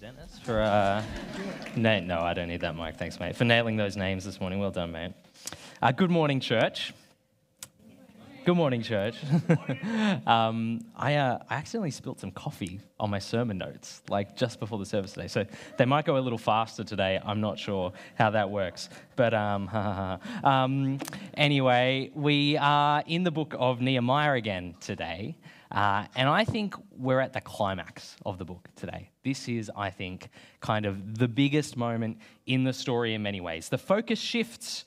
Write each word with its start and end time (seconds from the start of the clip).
Dennis, 0.00 0.38
for 0.44 0.62
uh, 0.62 1.02
no, 1.76 2.00
no, 2.00 2.20
I 2.20 2.32
don't 2.32 2.48
need 2.48 2.62
that 2.62 2.74
mic. 2.74 2.96
Thanks, 2.96 3.20
mate, 3.20 3.36
for 3.36 3.44
nailing 3.44 3.76
those 3.76 3.98
names 3.98 4.24
this 4.24 4.40
morning. 4.40 4.58
Well 4.58 4.70
done, 4.70 4.92
mate. 4.92 5.12
Uh, 5.82 5.92
good 5.92 6.10
morning, 6.10 6.40
church. 6.40 6.94
Good 8.46 8.54
morning, 8.54 8.80
church. 8.80 9.16
um, 10.26 10.80
I, 10.96 11.16
uh, 11.16 11.40
I 11.50 11.54
accidentally 11.56 11.90
spilled 11.90 12.18
some 12.18 12.30
coffee 12.30 12.80
on 12.98 13.10
my 13.10 13.18
sermon 13.18 13.58
notes, 13.58 14.00
like 14.08 14.38
just 14.38 14.58
before 14.58 14.78
the 14.78 14.86
service 14.86 15.12
today. 15.12 15.28
So 15.28 15.44
they 15.76 15.84
might 15.84 16.06
go 16.06 16.16
a 16.16 16.20
little 16.20 16.38
faster 16.38 16.82
today. 16.82 17.20
I'm 17.22 17.42
not 17.42 17.58
sure 17.58 17.92
how 18.14 18.30
that 18.30 18.48
works. 18.48 18.88
But 19.16 19.34
um, 19.34 19.68
um, 20.44 20.98
anyway, 21.34 22.10
we 22.14 22.56
are 22.56 23.04
in 23.06 23.22
the 23.22 23.30
book 23.30 23.54
of 23.58 23.82
Nehemiah 23.82 24.32
again 24.32 24.76
today. 24.80 25.36
Uh, 25.70 26.04
and 26.16 26.28
I 26.28 26.44
think 26.44 26.74
we're 26.90 27.20
at 27.20 27.32
the 27.32 27.40
climax 27.40 28.16
of 28.26 28.38
the 28.38 28.44
book 28.44 28.68
today. 28.74 29.10
This 29.22 29.48
is, 29.48 29.70
I 29.76 29.90
think, 29.90 30.28
kind 30.60 30.84
of 30.84 31.18
the 31.18 31.28
biggest 31.28 31.76
moment 31.76 32.18
in 32.46 32.64
the 32.64 32.72
story 32.72 33.14
in 33.14 33.22
many 33.22 33.40
ways. 33.40 33.68
The 33.68 33.78
focus 33.78 34.18
shifts. 34.18 34.84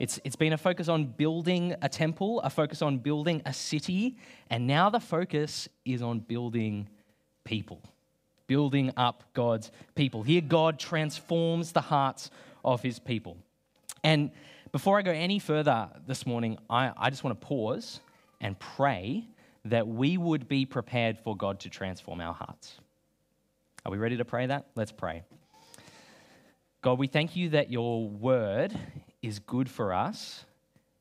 It's, 0.00 0.18
it's 0.24 0.34
been 0.34 0.52
a 0.52 0.58
focus 0.58 0.88
on 0.88 1.06
building 1.06 1.76
a 1.80 1.88
temple, 1.88 2.40
a 2.40 2.50
focus 2.50 2.82
on 2.82 2.98
building 2.98 3.42
a 3.46 3.52
city, 3.52 4.16
and 4.50 4.66
now 4.66 4.90
the 4.90 4.98
focus 4.98 5.68
is 5.84 6.02
on 6.02 6.18
building 6.18 6.88
people, 7.44 7.80
building 8.48 8.92
up 8.96 9.22
God's 9.34 9.70
people. 9.94 10.24
Here, 10.24 10.40
God 10.40 10.80
transforms 10.80 11.70
the 11.70 11.80
hearts 11.80 12.30
of 12.64 12.82
his 12.82 12.98
people. 12.98 13.36
And 14.02 14.32
before 14.72 14.98
I 14.98 15.02
go 15.02 15.12
any 15.12 15.38
further 15.38 15.88
this 16.08 16.26
morning, 16.26 16.58
I, 16.68 16.90
I 16.96 17.10
just 17.10 17.22
want 17.22 17.40
to 17.40 17.46
pause 17.46 18.00
and 18.40 18.58
pray 18.58 19.28
that 19.64 19.88
we 19.88 20.16
would 20.16 20.48
be 20.48 20.66
prepared 20.66 21.18
for 21.18 21.36
God 21.36 21.60
to 21.60 21.70
transform 21.70 22.20
our 22.20 22.34
hearts. 22.34 22.78
Are 23.86 23.92
we 23.92 23.98
ready 23.98 24.16
to 24.16 24.24
pray 24.24 24.46
that? 24.46 24.66
Let's 24.74 24.92
pray. 24.92 25.22
God, 26.82 26.98
we 26.98 27.06
thank 27.06 27.34
you 27.34 27.50
that 27.50 27.70
your 27.70 28.08
word 28.08 28.78
is 29.22 29.38
good 29.38 29.70
for 29.70 29.94
us, 29.94 30.44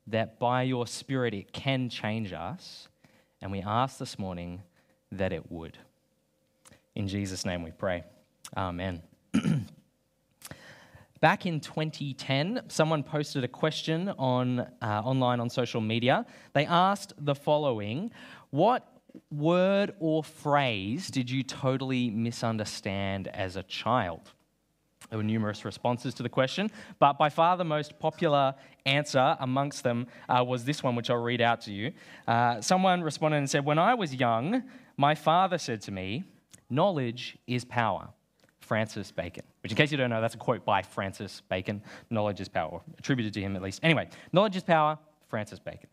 that 0.07 0.39
by 0.39 0.63
your 0.63 0.87
spirit 0.87 1.33
it 1.33 1.51
can 1.51 1.89
change 1.89 2.31
us, 2.31 2.87
and 3.41 3.51
we 3.51 3.61
ask 3.61 3.97
this 3.97 4.17
morning 4.17 4.61
that 5.11 5.33
it 5.33 5.51
would. 5.51 5.77
In 6.95 7.07
Jesus' 7.07 7.45
name 7.45 7.63
we 7.63 7.71
pray. 7.71 8.03
Amen. 8.55 9.01
Back 11.19 11.45
in 11.45 11.59
2010, 11.59 12.63
someone 12.67 13.01
posted 13.01 13.43
a 13.43 13.47
question 13.47 14.09
on, 14.17 14.59
uh, 14.59 14.65
online 14.81 15.39
on 15.39 15.49
social 15.49 15.79
media. 15.81 16.25
They 16.53 16.65
asked 16.65 17.13
the 17.17 17.33
following 17.33 18.11
What 18.53 18.87
word 19.31 19.95
or 19.99 20.23
phrase 20.23 21.09
did 21.09 21.27
you 21.27 21.41
totally 21.41 22.11
misunderstand 22.11 23.27
as 23.29 23.55
a 23.55 23.63
child? 23.63 24.29
There 25.09 25.17
were 25.17 25.23
numerous 25.23 25.65
responses 25.65 26.13
to 26.13 26.21
the 26.21 26.29
question, 26.29 26.69
but 26.99 27.17
by 27.17 27.29
far 27.29 27.57
the 27.57 27.63
most 27.63 27.97
popular 27.97 28.53
answer 28.85 29.35
amongst 29.39 29.81
them 29.83 30.05
uh, 30.29 30.43
was 30.47 30.65
this 30.65 30.83
one, 30.83 30.95
which 30.95 31.09
I'll 31.09 31.17
read 31.17 31.41
out 31.41 31.61
to 31.61 31.71
you. 31.71 31.93
Uh, 32.27 32.61
someone 32.61 33.01
responded 33.01 33.37
and 33.37 33.49
said, 33.49 33.65
When 33.65 33.79
I 33.79 33.95
was 33.95 34.13
young, 34.13 34.61
my 34.97 35.15
father 35.15 35.57
said 35.57 35.81
to 35.81 35.91
me, 35.91 36.23
Knowledge 36.69 37.39
is 37.47 37.65
power. 37.65 38.09
Francis 38.59 39.11
Bacon. 39.11 39.43
Which, 39.63 39.71
in 39.71 39.75
case 39.75 39.91
you 39.91 39.97
don't 39.97 40.11
know, 40.11 40.21
that's 40.21 40.35
a 40.35 40.37
quote 40.37 40.63
by 40.63 40.83
Francis 40.83 41.41
Bacon. 41.49 41.81
Knowledge 42.11 42.39
is 42.39 42.49
power, 42.49 42.81
attributed 42.99 43.33
to 43.33 43.41
him 43.41 43.55
at 43.55 43.63
least. 43.63 43.79
Anyway, 43.81 44.09
knowledge 44.31 44.55
is 44.55 44.63
power, 44.63 44.99
Francis 45.27 45.57
Bacon. 45.57 45.89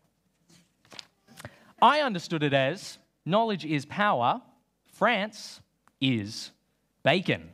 I 1.83 2.01
understood 2.01 2.43
it 2.43 2.53
as 2.53 2.99
knowledge 3.25 3.65
is 3.65 3.87
power, 3.87 4.43
France 4.93 5.61
is 6.01 6.51
bacon. 7.03 7.51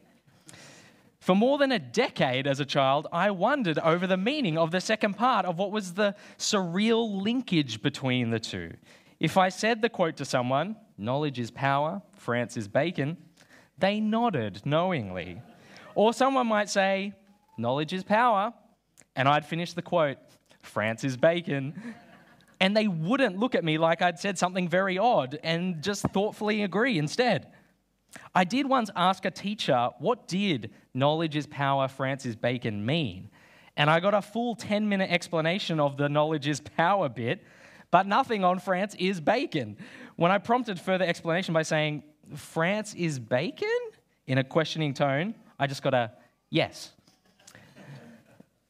For 1.20 1.34
more 1.34 1.58
than 1.58 1.72
a 1.72 1.78
decade 1.78 2.46
as 2.46 2.60
a 2.60 2.64
child, 2.64 3.08
I 3.12 3.30
wondered 3.32 3.78
over 3.80 4.06
the 4.06 4.16
meaning 4.16 4.56
of 4.56 4.70
the 4.70 4.80
second 4.80 5.14
part 5.14 5.44
of 5.44 5.58
what 5.58 5.72
was 5.72 5.94
the 5.94 6.14
surreal 6.38 7.20
linkage 7.20 7.82
between 7.82 8.30
the 8.30 8.38
two. 8.38 8.74
If 9.18 9.36
I 9.36 9.48
said 9.48 9.82
the 9.82 9.88
quote 9.88 10.16
to 10.18 10.24
someone, 10.24 10.76
knowledge 10.96 11.38
is 11.38 11.50
power, 11.50 12.00
France 12.14 12.56
is 12.56 12.68
bacon, 12.68 13.16
they 13.78 13.98
nodded 13.98 14.62
knowingly. 14.64 15.42
Or 15.94 16.12
someone 16.12 16.46
might 16.46 16.68
say, 16.68 17.12
knowledge 17.58 17.92
is 17.92 18.04
power, 18.04 18.52
and 19.16 19.28
I'd 19.28 19.46
finish 19.46 19.72
the 19.72 19.82
quote, 19.82 20.18
France 20.62 21.02
is 21.02 21.16
bacon. 21.16 21.94
And 22.60 22.76
they 22.76 22.88
wouldn't 22.88 23.38
look 23.38 23.54
at 23.54 23.64
me 23.64 23.78
like 23.78 24.02
I'd 24.02 24.18
said 24.18 24.38
something 24.38 24.68
very 24.68 24.98
odd 24.98 25.38
and 25.42 25.82
just 25.82 26.02
thoughtfully 26.08 26.62
agree 26.62 26.98
instead. 26.98 27.52
I 28.34 28.44
did 28.44 28.66
once 28.66 28.90
ask 28.96 29.24
a 29.24 29.30
teacher, 29.30 29.90
what 29.98 30.26
did 30.26 30.70
knowledge 30.94 31.36
is 31.36 31.46
power, 31.46 31.88
France 31.88 32.24
is 32.24 32.34
bacon 32.34 32.84
mean? 32.84 33.30
And 33.76 33.90
I 33.90 34.00
got 34.00 34.14
a 34.14 34.22
full 34.22 34.54
10 34.54 34.88
minute 34.88 35.10
explanation 35.10 35.80
of 35.80 35.96
the 35.96 36.08
knowledge 36.08 36.48
is 36.48 36.60
power 36.60 37.08
bit, 37.08 37.44
but 37.90 38.06
nothing 38.06 38.42
on 38.42 38.58
France 38.58 38.94
is 38.98 39.20
bacon. 39.20 39.76
When 40.16 40.30
I 40.30 40.38
prompted 40.38 40.80
further 40.80 41.04
explanation 41.04 41.52
by 41.52 41.62
saying, 41.62 42.02
France 42.34 42.94
is 42.94 43.18
bacon? 43.18 43.68
In 44.26 44.38
a 44.38 44.44
questioning 44.44 44.94
tone, 44.94 45.34
I 45.58 45.66
just 45.66 45.82
got 45.82 45.94
a 45.94 46.12
yes. 46.50 46.92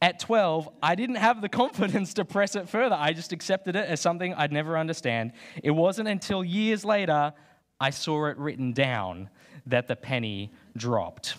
At 0.03 0.21
12, 0.21 0.69
I 0.83 0.95
didn't 0.95 1.17
have 1.17 1.41
the 1.41 1.49
confidence 1.63 2.15
to 2.15 2.25
press 2.25 2.55
it 2.55 2.69
further. 2.69 2.97
I 2.99 3.13
just 3.13 3.33
accepted 3.33 3.77
it 3.77 3.89
as 3.89 4.01
something 4.01 4.35
I'd 4.35 4.53
never 4.53 4.77
understand. 4.77 5.33
It 5.63 5.71
wasn't 5.71 6.09
until 6.09 6.45
years 6.45 6.85
later 6.85 7.33
I 7.81 7.91
saw 7.91 8.27
it 8.27 8.37
written 8.39 8.73
down 8.73 9.31
that 9.67 9.89
the 9.89 9.97
penny 9.97 10.53
dropped. 10.77 11.37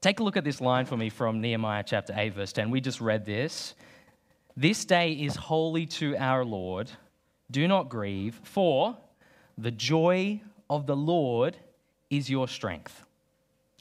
Take 0.00 0.20
a 0.20 0.22
look 0.22 0.36
at 0.36 0.44
this 0.44 0.60
line 0.62 0.86
for 0.86 0.96
me 0.96 1.10
from 1.10 1.42
Nehemiah 1.42 1.84
chapter 1.86 2.14
8, 2.16 2.34
verse 2.34 2.52
10. 2.52 2.70
We 2.70 2.80
just 2.80 3.00
read 3.00 3.26
this. 3.26 3.74
This 4.56 4.84
day 4.84 5.12
is 5.12 5.36
holy 5.36 5.86
to 5.86 6.16
our 6.16 6.44
Lord. 6.44 6.90
Do 7.50 7.68
not 7.68 7.88
grieve, 7.88 8.40
for 8.42 8.96
the 9.58 9.70
joy 9.70 10.40
of 10.70 10.86
the 10.86 10.96
Lord 10.96 11.56
is 12.08 12.30
your 12.30 12.48
strength. 12.48 13.04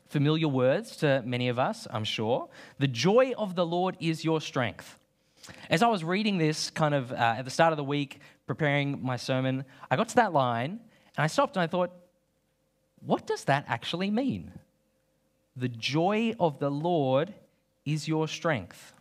Familiar 0.09 0.47
words 0.47 0.97
to 0.97 1.21
many 1.23 1.49
of 1.49 1.59
us, 1.59 1.87
I'm 1.91 2.03
sure. 2.03 2.49
The 2.79 2.87
joy 2.87 3.33
of 3.37 3.55
the 3.55 3.65
Lord 3.65 3.95
is 3.99 4.25
your 4.25 4.41
strength. 4.41 4.97
As 5.69 5.83
I 5.83 5.87
was 5.87 6.03
reading 6.03 6.39
this 6.39 6.71
kind 6.71 6.95
of 6.95 7.11
uh, 7.11 7.35
at 7.37 7.45
the 7.45 7.51
start 7.51 7.73
of 7.73 7.77
the 7.77 7.83
week, 7.83 8.19
preparing 8.47 9.03
my 9.03 9.17
sermon, 9.17 9.65
I 9.89 9.95
got 9.95 10.09
to 10.09 10.15
that 10.15 10.33
line 10.33 10.79
and 11.15 11.23
I 11.23 11.27
stopped 11.27 11.55
and 11.55 11.63
I 11.63 11.67
thought, 11.67 11.91
what 13.05 13.27
does 13.27 13.43
that 13.45 13.65
actually 13.67 14.09
mean? 14.09 14.51
The 15.55 15.69
joy 15.69 16.33
of 16.39 16.57
the 16.57 16.71
Lord 16.71 17.33
is 17.85 18.07
your 18.07 18.27
strength. 18.27 18.93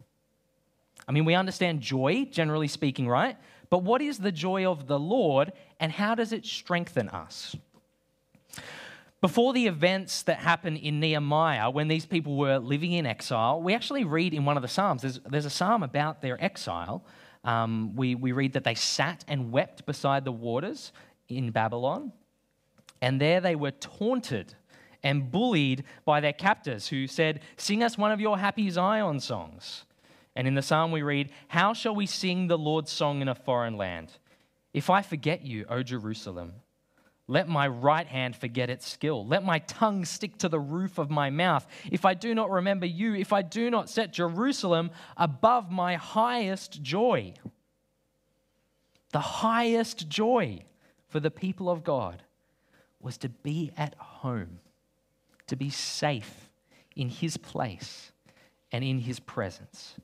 I 1.07 1.13
mean, 1.13 1.25
we 1.25 1.35
understand 1.35 1.81
joy, 1.81 2.27
generally 2.31 2.69
speaking, 2.69 3.09
right? 3.09 3.39
But 3.71 3.83
what 3.83 4.03
is 4.03 4.19
the 4.19 4.33
joy 4.33 4.71
of 4.71 4.87
the 4.87 4.99
Lord 4.99 5.53
and 5.81 5.91
how 5.91 6.15
does 6.15 6.33
it 6.33 6.45
strengthen 6.45 7.09
us? 7.09 7.57
Before 9.21 9.53
the 9.53 9.67
events 9.67 10.23
that 10.23 10.39
happen 10.39 10.77
in 10.77 11.01
Nehemiah, 11.01 11.71
when 11.71 11.89
these 11.89 12.07
people 12.07 12.37
were 12.37 12.59
living 12.59 12.93
in 12.93 13.05
exile, 13.05 13.61
we 13.61 13.75
actually 13.75 14.05
read 14.05 14.33
in 14.33 14.45
one 14.45 14.57
of 14.57 14.63
the 14.63 14.69
Psalms, 14.69 15.03
there's, 15.03 15.19
there's 15.29 15.45
a 15.45 15.51
psalm 15.51 15.83
about 15.83 16.23
their 16.23 16.43
exile. 16.43 17.05
Um, 17.43 17.97
we, 17.97 18.15
we 18.15 18.31
read 18.31 18.53
that 18.53 18.63
they 18.63 18.75
sat 18.75 19.25
and 19.27 19.51
wept 19.51 19.87
beside 19.87 20.25
the 20.25 20.31
waters 20.31 20.93
in 21.29 21.51
Babylon, 21.51 22.13
and 23.03 23.21
there 23.21 23.41
they 23.41 23.57
were 23.57 23.73
taunted 23.73 24.55
and 25.03 25.31
bullied 25.31 25.85
by 26.05 26.21
their 26.21 26.33
captors 26.33 26.89
who 26.89 27.09
said, 27.09 27.41
Sing 27.57 27.83
us 27.83 27.99
one 27.99 28.13
of 28.13 28.21
your 28.21 28.39
happy 28.39 28.71
Zion 28.71 29.19
songs. 29.19 29.85
And 30.37 30.47
in 30.47 30.55
the 30.55 30.63
psalm, 30.63 30.93
we 30.93 31.03
read, 31.03 31.31
How 31.49 31.73
shall 31.73 31.95
we 31.95 32.07
sing 32.07 32.47
the 32.47 32.59
Lord's 32.59 32.93
song 32.93 33.21
in 33.21 33.29
a 33.29 33.35
foreign 33.35 33.77
land? 33.77 34.13
If 34.73 34.91
I 34.91 35.03
forget 35.03 35.45
you, 35.45 35.65
O 35.69 35.83
Jerusalem, 35.83 36.53
let 37.31 37.47
my 37.47 37.69
right 37.69 38.07
hand 38.07 38.35
forget 38.35 38.71
its 38.71 38.89
skill. 38.89 39.25
Let 39.25 39.45
my 39.45 39.59
tongue 39.61 40.07
stick 40.07 40.39
to 40.39 40.49
the 40.49 40.59
roof 40.59 40.97
of 40.97 41.11
my 41.11 41.29
mouth. 41.29 41.67
If 41.93 42.07
I 42.07 42.15
do 42.15 42.35
not 42.35 42.51
remember 42.51 42.87
you, 42.87 43.15
if 43.15 43.35
I 43.35 43.43
do 43.43 43.71
not 43.71 43.91
set 43.91 44.15
Jerusalem 44.15 44.91
above 45.15 45.71
my 45.71 45.97
highest 45.97 46.83
joy. 46.83 47.35
The 49.13 49.21
highest 49.21 50.09
joy 50.09 50.65
for 51.09 51.21
the 51.21 51.31
people 51.31 51.69
of 51.69 51.85
God 51.85 52.23
was 52.99 53.19
to 53.19 53.29
be 53.29 53.73
at 53.77 53.95
home, 53.97 54.61
to 55.49 55.57
be 55.57 55.69
safe 55.69 56.49
in 56.97 57.11
His 57.11 57.37
place 57.37 58.11
and 58.73 58.83
in 58.83 59.01
His 59.01 59.21
presence. 59.21 59.95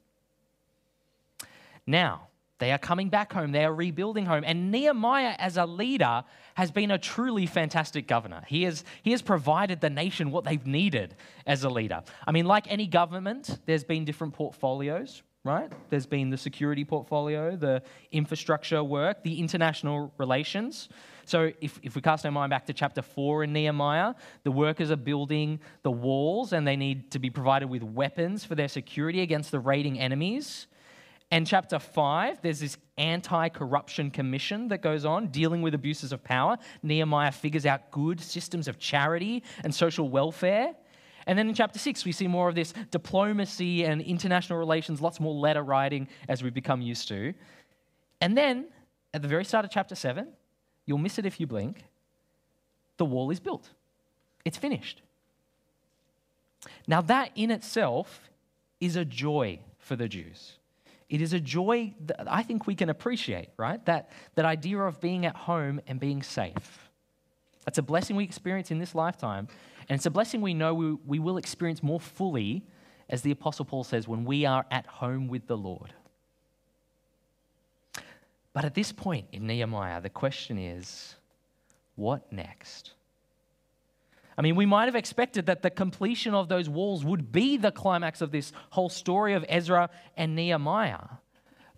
Now, 1.86 2.28
they 2.64 2.72
are 2.72 2.78
coming 2.78 3.10
back 3.10 3.30
home. 3.30 3.52
They 3.52 3.62
are 3.66 3.74
rebuilding 3.74 4.24
home. 4.24 4.42
And 4.42 4.70
Nehemiah, 4.70 5.34
as 5.38 5.58
a 5.58 5.66
leader, 5.66 6.24
has 6.54 6.70
been 6.70 6.90
a 6.90 6.96
truly 6.96 7.44
fantastic 7.44 8.06
governor. 8.06 8.42
He 8.46 8.62
has, 8.62 8.84
he 9.02 9.10
has 9.10 9.20
provided 9.20 9.82
the 9.82 9.90
nation 9.90 10.30
what 10.30 10.44
they've 10.44 10.66
needed 10.66 11.14
as 11.46 11.64
a 11.64 11.68
leader. 11.68 12.02
I 12.26 12.32
mean, 12.32 12.46
like 12.46 12.64
any 12.72 12.86
government, 12.86 13.58
there's 13.66 13.84
been 13.84 14.06
different 14.06 14.32
portfolios, 14.32 15.22
right? 15.44 15.70
There's 15.90 16.06
been 16.06 16.30
the 16.30 16.38
security 16.38 16.86
portfolio, 16.86 17.54
the 17.54 17.82
infrastructure 18.12 18.82
work, 18.82 19.22
the 19.22 19.40
international 19.40 20.10
relations. 20.16 20.88
So 21.26 21.52
if, 21.60 21.78
if 21.82 21.94
we 21.94 22.00
cast 22.00 22.24
our 22.24 22.32
mind 22.32 22.48
back 22.48 22.64
to 22.68 22.72
chapter 22.72 23.02
4 23.02 23.44
in 23.44 23.52
Nehemiah, 23.52 24.14
the 24.42 24.52
workers 24.52 24.90
are 24.90 24.96
building 24.96 25.60
the 25.82 25.90
walls 25.90 26.54
and 26.54 26.66
they 26.66 26.76
need 26.76 27.10
to 27.10 27.18
be 27.18 27.28
provided 27.28 27.68
with 27.68 27.82
weapons 27.82 28.42
for 28.42 28.54
their 28.54 28.68
security 28.68 29.20
against 29.20 29.50
the 29.50 29.60
raiding 29.60 29.98
enemies. 30.00 30.66
And 31.34 31.48
chapter 31.48 31.80
5, 31.80 32.42
there's 32.42 32.60
this 32.60 32.76
anti 32.96 33.48
corruption 33.48 34.12
commission 34.12 34.68
that 34.68 34.82
goes 34.82 35.04
on 35.04 35.26
dealing 35.32 35.62
with 35.62 35.74
abuses 35.74 36.12
of 36.12 36.22
power. 36.22 36.56
Nehemiah 36.84 37.32
figures 37.32 37.66
out 37.66 37.90
good 37.90 38.20
systems 38.20 38.68
of 38.68 38.78
charity 38.78 39.42
and 39.64 39.74
social 39.74 40.08
welfare. 40.08 40.76
And 41.26 41.36
then 41.36 41.48
in 41.48 41.54
chapter 41.56 41.80
6, 41.80 42.04
we 42.04 42.12
see 42.12 42.28
more 42.28 42.48
of 42.48 42.54
this 42.54 42.72
diplomacy 42.92 43.84
and 43.84 44.00
international 44.00 44.60
relations, 44.60 45.00
lots 45.00 45.18
more 45.18 45.34
letter 45.34 45.64
writing 45.64 46.06
as 46.28 46.44
we've 46.44 46.54
become 46.54 46.80
used 46.80 47.08
to. 47.08 47.34
And 48.20 48.38
then 48.38 48.66
at 49.12 49.20
the 49.20 49.26
very 49.26 49.44
start 49.44 49.64
of 49.64 49.72
chapter 49.72 49.96
7, 49.96 50.28
you'll 50.86 50.98
miss 50.98 51.18
it 51.18 51.26
if 51.26 51.40
you 51.40 51.48
blink, 51.48 51.82
the 52.96 53.04
wall 53.04 53.32
is 53.32 53.40
built. 53.40 53.70
It's 54.44 54.56
finished. 54.56 55.02
Now, 56.86 57.00
that 57.00 57.32
in 57.34 57.50
itself 57.50 58.30
is 58.80 58.94
a 58.94 59.04
joy 59.04 59.58
for 59.80 59.96
the 59.96 60.06
Jews. 60.06 60.58
It 61.08 61.20
is 61.20 61.32
a 61.32 61.40
joy 61.40 61.94
that 62.06 62.30
I 62.30 62.42
think 62.42 62.66
we 62.66 62.74
can 62.74 62.88
appreciate, 62.88 63.50
right? 63.56 63.84
That, 63.86 64.10
that 64.34 64.44
idea 64.44 64.78
of 64.78 65.00
being 65.00 65.26
at 65.26 65.36
home 65.36 65.80
and 65.86 66.00
being 66.00 66.22
safe. 66.22 66.90
That's 67.64 67.78
a 67.78 67.82
blessing 67.82 68.16
we 68.16 68.24
experience 68.24 68.70
in 68.70 68.78
this 68.78 68.94
lifetime, 68.94 69.48
and 69.88 69.96
it's 69.96 70.06
a 70.06 70.10
blessing 70.10 70.40
we 70.40 70.54
know 70.54 70.74
we, 70.74 70.92
we 71.06 71.18
will 71.18 71.36
experience 71.36 71.82
more 71.82 72.00
fully, 72.00 72.62
as 73.08 73.22
the 73.22 73.30
Apostle 73.30 73.64
Paul 73.64 73.84
says, 73.84 74.08
when 74.08 74.24
we 74.24 74.44
are 74.44 74.66
at 74.70 74.86
home 74.86 75.28
with 75.28 75.46
the 75.46 75.56
Lord. 75.56 75.92
But 78.52 78.64
at 78.64 78.74
this 78.74 78.92
point 78.92 79.26
in 79.32 79.46
Nehemiah, 79.46 80.00
the 80.00 80.10
question 80.10 80.58
is 80.58 81.16
what 81.96 82.32
next? 82.32 82.92
I 84.36 84.42
mean, 84.42 84.56
we 84.56 84.66
might 84.66 84.86
have 84.86 84.96
expected 84.96 85.46
that 85.46 85.62
the 85.62 85.70
completion 85.70 86.34
of 86.34 86.48
those 86.48 86.68
walls 86.68 87.04
would 87.04 87.30
be 87.30 87.56
the 87.56 87.70
climax 87.70 88.20
of 88.20 88.32
this 88.32 88.52
whole 88.70 88.88
story 88.88 89.34
of 89.34 89.44
Ezra 89.48 89.90
and 90.16 90.34
Nehemiah. 90.34 91.04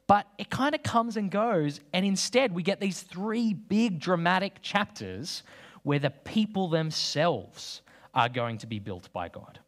But 0.06 0.26
it 0.38 0.50
kind 0.50 0.74
of 0.74 0.82
comes 0.82 1.16
and 1.16 1.30
goes, 1.30 1.80
and 1.92 2.06
instead 2.06 2.52
we 2.52 2.62
get 2.62 2.80
these 2.80 3.02
three 3.02 3.52
big 3.52 3.98
dramatic 3.98 4.62
chapters 4.62 5.42
where 5.82 5.98
the 5.98 6.10
people 6.10 6.68
themselves 6.68 7.82
are 8.14 8.28
going 8.28 8.58
to 8.58 8.66
be 8.66 8.78
built 8.78 9.12
by 9.12 9.28
God. 9.28 9.58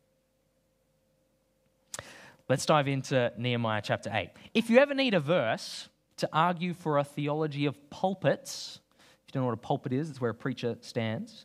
Let's 2.49 2.65
dive 2.65 2.89
into 2.89 3.31
Nehemiah 3.37 3.83
chapter 3.85 4.11
8. 4.13 4.31
If 4.55 4.71
you 4.71 4.79
ever 4.79 4.95
need 4.95 5.13
a 5.13 5.21
verse 5.21 5.89
to 6.17 6.29
argue 6.33 6.73
for 6.73 6.99
a 6.99 7.05
theology 7.05 7.67
of 7.67 7.91
pulpits, 7.91 8.81
if 8.99 9.29
you 9.29 9.33
don't 9.35 9.43
know 9.43 9.49
what 9.49 9.55
a 9.55 9.59
pulpit 9.59 9.93
is, 9.93 10.09
it's 10.09 10.21
where 10.21 10.31
a 10.31 10.35
preacher 10.35 10.77
stands, 10.81 11.45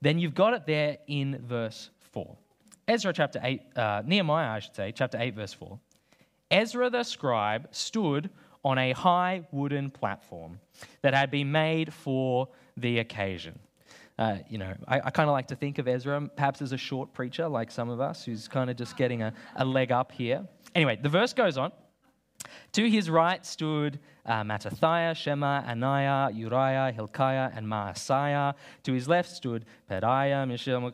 then 0.00 0.18
you've 0.18 0.34
got 0.34 0.54
it 0.54 0.66
there 0.66 0.98
in 1.06 1.40
verse 1.46 1.90
4. 2.12 2.36
Ezra 2.86 3.12
chapter 3.12 3.40
8, 3.42 3.62
uh, 3.76 4.02
Nehemiah, 4.04 4.50
I 4.50 4.58
should 4.60 4.74
say, 4.74 4.92
chapter 4.92 5.18
8, 5.20 5.34
verse 5.34 5.52
4. 5.52 5.78
Ezra 6.50 6.88
the 6.88 7.02
scribe 7.02 7.68
stood 7.70 8.30
on 8.64 8.78
a 8.78 8.92
high 8.92 9.46
wooden 9.52 9.90
platform 9.90 10.58
that 11.02 11.14
had 11.14 11.30
been 11.30 11.52
made 11.52 11.92
for 11.92 12.48
the 12.76 12.98
occasion. 12.98 13.58
Uh, 14.18 14.38
you 14.48 14.58
know, 14.58 14.74
I, 14.88 15.00
I 15.00 15.10
kind 15.10 15.28
of 15.28 15.32
like 15.32 15.48
to 15.48 15.56
think 15.56 15.78
of 15.78 15.86
Ezra 15.86 16.28
perhaps 16.34 16.60
as 16.60 16.72
a 16.72 16.76
short 16.76 17.12
preacher, 17.12 17.46
like 17.46 17.70
some 17.70 17.88
of 17.88 18.00
us, 18.00 18.24
who's 18.24 18.48
kind 18.48 18.68
of 18.68 18.76
just 18.76 18.96
getting 18.96 19.22
a, 19.22 19.32
a 19.56 19.64
leg 19.64 19.92
up 19.92 20.10
here. 20.10 20.44
Anyway, 20.74 20.98
the 21.00 21.08
verse 21.08 21.32
goes 21.32 21.56
on. 21.56 21.70
To 22.72 22.88
his 22.88 23.10
right 23.10 23.44
stood 23.44 23.98
uh, 24.24 24.42
Mattithiah, 24.42 25.16
Shema, 25.16 25.62
Anaiah, 25.62 26.36
Uriah, 26.36 26.92
Hilkiah, 26.92 27.50
and 27.54 27.66
Maaseiah. 27.66 28.54
To 28.84 28.92
his 28.92 29.08
left 29.08 29.30
stood 29.30 29.64
Pedaiah, 29.90 30.46
Mishael, 30.46 30.86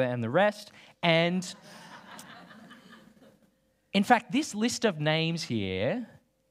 and 0.00 0.24
the 0.24 0.30
rest. 0.30 0.72
And 1.02 1.54
in 3.92 4.02
fact, 4.02 4.32
this 4.32 4.54
list 4.54 4.84
of 4.84 5.00
names 5.00 5.42
here 5.42 6.06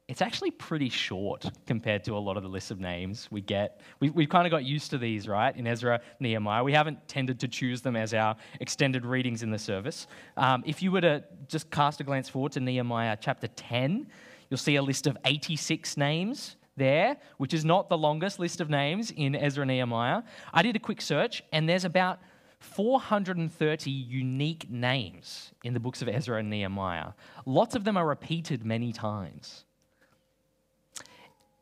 it's 0.07 0.21
actually 0.21 0.51
pretty 0.51 0.87
short 0.87 1.45
compared 1.65 2.05
to 2.05 2.15
a 2.15 2.17
lot 2.17 2.37
of 2.37 2.43
the 2.43 2.47
lists 2.47 2.71
of 2.71 2.79
names 2.79 3.27
we 3.29 3.41
get. 3.41 3.81
We, 3.99 4.09
we've 4.09 4.29
kind 4.29 4.47
of 4.47 4.51
got 4.51 4.63
used 4.63 4.89
to 4.91 4.97
these, 4.97 5.27
right, 5.27 5.53
in 5.53 5.67
Ezra, 5.67 5.99
Nehemiah. 6.21 6.63
We 6.63 6.71
haven't 6.71 7.05
tended 7.09 7.41
to 7.41 7.47
choose 7.49 7.81
them 7.81 7.97
as 7.97 8.13
our 8.13 8.37
extended 8.61 9.05
readings 9.05 9.43
in 9.43 9.51
the 9.51 9.59
service. 9.59 10.07
Um, 10.37 10.63
if 10.65 10.81
you 10.81 10.93
were 10.93 11.01
to 11.01 11.25
just 11.49 11.69
cast 11.71 11.99
a 11.99 12.05
glance 12.05 12.29
forward 12.29 12.53
to 12.53 12.61
Nehemiah 12.61 13.17
chapter 13.19 13.47
10, 13.47 14.07
you'll 14.49 14.57
see 14.57 14.75
a 14.75 14.81
list 14.81 15.07
of 15.07 15.17
86 15.25 15.97
names 15.97 16.55
there, 16.75 17.17
which 17.37 17.53
is 17.53 17.65
not 17.65 17.89
the 17.89 17.97
longest 17.97 18.39
list 18.39 18.61
of 18.61 18.69
names 18.69 19.11
in 19.11 19.35
Ezra 19.35 19.63
and 19.63 19.69
Nehemiah. 19.69 20.23
I 20.53 20.61
did 20.61 20.75
a 20.75 20.79
quick 20.79 21.01
search, 21.01 21.43
and 21.51 21.67
there's 21.67 21.85
about 21.85 22.19
430 22.59 23.91
unique 23.91 24.69
names 24.69 25.51
in 25.63 25.73
the 25.73 25.79
books 25.79 26.01
of 26.01 26.07
Ezra 26.07 26.39
and 26.39 26.49
Nehemiah. 26.49 27.13
Lots 27.45 27.75
of 27.75 27.83
them 27.83 27.97
are 27.97 28.05
repeated 28.05 28.65
many 28.65 28.91
times. 28.91 29.65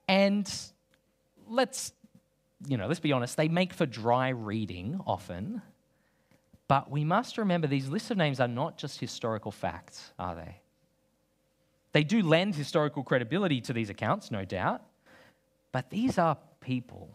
And 0.07 0.51
let's, 1.47 1.93
you 2.67 2.77
know, 2.77 2.87
let's 2.87 2.99
be 2.99 3.11
honest, 3.11 3.37
they 3.37 3.47
make 3.47 3.73
for 3.73 3.85
dry 3.85 4.29
reading 4.29 4.99
often. 5.05 5.61
But 6.67 6.89
we 6.89 7.03
must 7.03 7.37
remember 7.37 7.67
these 7.67 7.87
lists 7.87 8.11
of 8.11 8.17
names 8.17 8.39
are 8.39 8.47
not 8.47 8.77
just 8.77 8.99
historical 8.99 9.51
facts, 9.51 10.13
are 10.17 10.35
they? 10.35 10.61
They 11.95 12.03
do 12.03 12.21
lend 12.23 12.55
historical 12.55 13.03
credibility 13.03 13.61
to 13.61 13.71
these 13.71 13.89
accounts, 13.89 14.29
no 14.29 14.43
doubt. 14.43 14.81
But 15.71 15.91
these 15.91 16.17
are 16.17 16.37
people, 16.59 17.09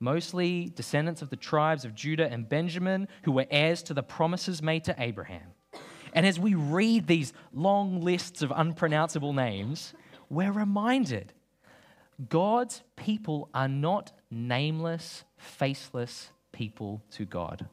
mostly 0.00 0.72
descendants 0.74 1.22
of 1.22 1.30
the 1.30 1.36
tribes 1.36 1.84
of 1.84 1.94
Judah 1.94 2.28
and 2.28 2.48
Benjamin, 2.48 3.06
who 3.22 3.30
were 3.30 3.46
heirs 3.48 3.84
to 3.84 3.94
the 3.94 4.02
promises 4.02 4.60
made 4.60 4.82
to 4.86 4.96
Abraham. 4.98 5.52
And 6.12 6.26
as 6.26 6.36
we 6.36 6.56
read 6.56 7.06
these 7.06 7.32
long 7.52 8.00
lists 8.00 8.42
of 8.42 8.52
unpronounceable 8.52 9.32
names, 9.32 9.94
we're 10.28 10.50
reminded 10.50 11.32
God's 12.28 12.82
people 12.96 13.48
are 13.54 13.68
not 13.68 14.10
nameless, 14.32 15.22
faceless 15.36 16.32
people 16.50 17.04
to 17.12 17.24
God. 17.24 17.68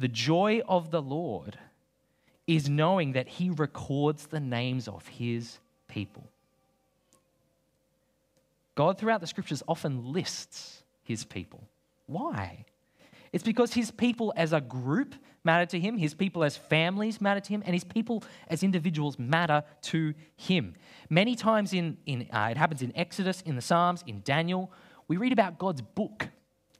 The 0.00 0.08
joy 0.08 0.62
of 0.66 0.90
the 0.90 1.00
Lord 1.00 1.58
is 2.46 2.68
knowing 2.68 3.12
that 3.12 3.28
He 3.28 3.50
records 3.50 4.26
the 4.26 4.40
names 4.40 4.88
of 4.88 5.06
His 5.06 5.58
people. 5.88 6.24
God, 8.74 8.98
throughout 8.98 9.20
the 9.20 9.26
scriptures, 9.26 9.62
often 9.68 10.12
lists 10.12 10.82
His 11.04 11.24
people. 11.24 11.62
Why? 12.06 12.64
It's 13.32 13.42
because 13.42 13.72
his 13.72 13.90
people 13.90 14.32
as 14.36 14.52
a 14.52 14.60
group 14.60 15.14
matter 15.42 15.66
to 15.66 15.80
him, 15.80 15.96
his 15.96 16.14
people 16.14 16.44
as 16.44 16.56
families 16.56 17.20
matter 17.20 17.40
to 17.40 17.48
him, 17.48 17.62
and 17.64 17.74
his 17.74 17.84
people 17.84 18.22
as 18.48 18.62
individuals 18.62 19.18
matter 19.18 19.64
to 19.82 20.14
him. 20.36 20.74
Many 21.08 21.34
times 21.34 21.72
in, 21.72 21.96
in 22.06 22.28
uh, 22.32 22.48
it 22.50 22.56
happens 22.56 22.82
in 22.82 22.92
Exodus, 22.94 23.40
in 23.42 23.56
the 23.56 23.62
Psalms, 23.62 24.04
in 24.06 24.20
Daniel, 24.22 24.70
we 25.08 25.16
read 25.16 25.32
about 25.32 25.58
God's 25.58 25.80
book. 25.80 26.28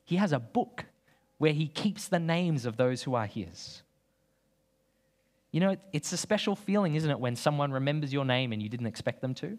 He 0.04 0.16
has 0.16 0.32
a 0.32 0.38
book 0.38 0.84
where 1.38 1.52
he 1.52 1.66
keeps 1.66 2.06
the 2.06 2.20
names 2.20 2.66
of 2.66 2.76
those 2.76 3.02
who 3.02 3.14
are 3.14 3.26
his. 3.26 3.82
You 5.52 5.60
know, 5.60 5.76
it's 5.92 6.12
a 6.12 6.16
special 6.16 6.56
feeling, 6.56 6.94
isn't 6.94 7.10
it, 7.10 7.20
when 7.20 7.36
someone 7.36 7.70
remembers 7.70 8.12
your 8.12 8.24
name 8.24 8.52
and 8.52 8.62
you 8.62 8.68
didn't 8.68 8.86
expect 8.86 9.20
them 9.20 9.34
to? 9.34 9.58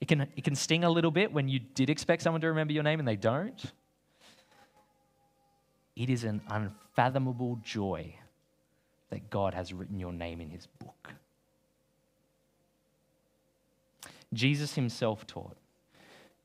It 0.00 0.06
can, 0.06 0.28
it 0.36 0.44
can 0.44 0.54
sting 0.54 0.84
a 0.84 0.90
little 0.90 1.10
bit 1.10 1.32
when 1.32 1.48
you 1.48 1.58
did 1.58 1.90
expect 1.90 2.22
someone 2.22 2.40
to 2.40 2.48
remember 2.48 2.72
your 2.72 2.84
name 2.84 3.00
and 3.00 3.06
they 3.06 3.16
don't. 3.16 3.60
It 5.96 6.08
is 6.08 6.22
an 6.22 6.40
unfathomable 6.48 7.58
joy 7.64 8.14
that 9.10 9.28
God 9.30 9.54
has 9.54 9.72
written 9.72 9.98
your 9.98 10.12
name 10.12 10.40
in 10.40 10.48
his 10.48 10.66
book. 10.66 11.12
Jesus 14.32 14.74
himself 14.74 15.26
taught 15.26 15.56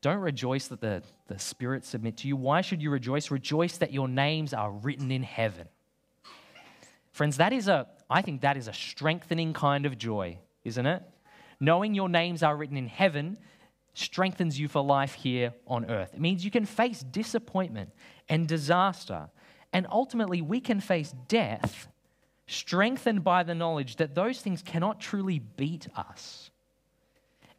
don't 0.04 0.18
rejoice 0.18 0.68
that 0.68 0.82
the, 0.82 1.02
the 1.28 1.38
Spirit 1.38 1.82
submit 1.82 2.18
to 2.18 2.28
you. 2.28 2.36
Why 2.36 2.60
should 2.60 2.82
you 2.82 2.90
rejoice? 2.90 3.30
Rejoice 3.30 3.78
that 3.78 3.90
your 3.90 4.06
names 4.06 4.52
are 4.52 4.70
written 4.70 5.10
in 5.10 5.22
heaven. 5.22 5.66
Friends, 7.12 7.38
that 7.38 7.54
is 7.54 7.68
a, 7.68 7.86
I 8.14 8.22
think 8.22 8.42
that 8.42 8.56
is 8.56 8.68
a 8.68 8.72
strengthening 8.72 9.52
kind 9.52 9.84
of 9.86 9.98
joy, 9.98 10.38
isn't 10.64 10.86
it? 10.86 11.02
Knowing 11.58 11.94
your 11.94 12.08
names 12.08 12.42
are 12.42 12.56
written 12.56 12.76
in 12.76 12.86
heaven 12.86 13.36
strengthens 13.92 14.58
you 14.58 14.68
for 14.68 14.82
life 14.82 15.14
here 15.14 15.52
on 15.66 15.90
earth. 15.90 16.14
It 16.14 16.20
means 16.20 16.44
you 16.44 16.50
can 16.50 16.64
face 16.64 17.00
disappointment 17.00 17.90
and 18.28 18.48
disaster 18.48 19.28
and 19.74 19.88
ultimately, 19.90 20.40
we 20.40 20.60
can 20.60 20.78
face 20.78 21.12
death 21.26 21.88
strengthened 22.46 23.24
by 23.24 23.42
the 23.42 23.56
knowledge 23.56 23.96
that 23.96 24.14
those 24.14 24.40
things 24.40 24.62
cannot 24.62 25.00
truly 25.00 25.40
beat 25.40 25.88
us. 25.96 26.52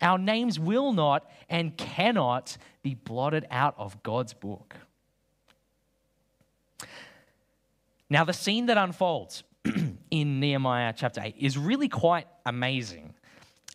Our 0.01 0.17
names 0.17 0.57
will 0.57 0.93
not 0.93 1.29
and 1.49 1.75
cannot 1.75 2.57
be 2.83 2.95
blotted 2.95 3.45
out 3.51 3.75
of 3.77 4.01
God's 4.01 4.33
book. 4.33 4.77
Now, 8.09 8.23
the 8.23 8.33
scene 8.33 8.67
that 8.67 8.77
unfolds 8.77 9.43
in 10.15 10.39
Nehemiah 10.39 10.93
chapter 10.95 11.21
8 11.21 11.35
is 11.37 11.57
really 11.57 11.89
quite 11.89 12.25
amazing. 12.45 13.13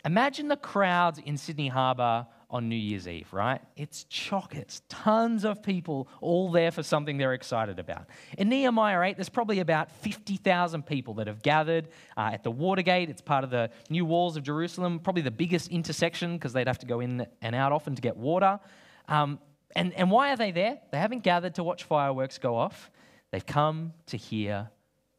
Imagine 0.03 0.47
the 0.47 0.57
crowds 0.57 1.19
in 1.19 1.37
Sydney 1.37 1.67
Harbour 1.67 2.25
on 2.49 2.67
New 2.67 2.75
Year's 2.75 3.07
Eve, 3.07 3.31
right? 3.31 3.61
It's 3.75 4.05
chock, 4.05 4.55
it's 4.55 4.81
tons 4.89 5.45
of 5.45 5.61
people 5.61 6.07
all 6.19 6.51
there 6.51 6.71
for 6.71 6.81
something 6.81 7.17
they're 7.17 7.35
excited 7.35 7.77
about. 7.77 8.07
In 8.39 8.49
Nehemiah 8.49 8.99
8, 9.01 9.17
there's 9.17 9.29
probably 9.29 9.59
about 9.59 9.91
50,000 9.91 10.83
people 10.83 11.13
that 11.13 11.27
have 11.27 11.43
gathered 11.43 11.89
uh, 12.17 12.31
at 12.33 12.43
the 12.43 12.49
Watergate. 12.49 13.07
It's 13.11 13.21
part 13.21 13.43
of 13.43 13.51
the 13.51 13.69
new 13.91 14.03
walls 14.03 14.35
of 14.35 14.41
Jerusalem, 14.41 14.97
probably 14.97 15.21
the 15.21 15.29
biggest 15.29 15.67
intersection 15.67 16.37
because 16.37 16.53
they'd 16.53 16.67
have 16.67 16.79
to 16.79 16.87
go 16.87 17.01
in 17.01 17.27
and 17.43 17.53
out 17.53 17.71
often 17.71 17.93
to 17.93 18.01
get 18.01 18.17
water. 18.17 18.59
Um, 19.07 19.37
and, 19.75 19.93
and 19.93 20.09
why 20.09 20.33
are 20.33 20.37
they 20.37 20.49
there? 20.49 20.79
They 20.91 20.97
haven't 20.97 21.21
gathered 21.21 21.53
to 21.55 21.63
watch 21.63 21.83
fireworks 21.83 22.39
go 22.39 22.55
off, 22.55 22.89
they've 23.29 23.45
come 23.45 23.93
to 24.07 24.17
hear 24.17 24.71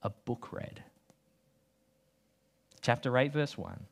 a 0.03 0.11
book 0.11 0.53
read. 0.53 0.83
Chapter 2.83 3.17
8, 3.17 3.33
verse 3.33 3.57
1. 3.57 3.87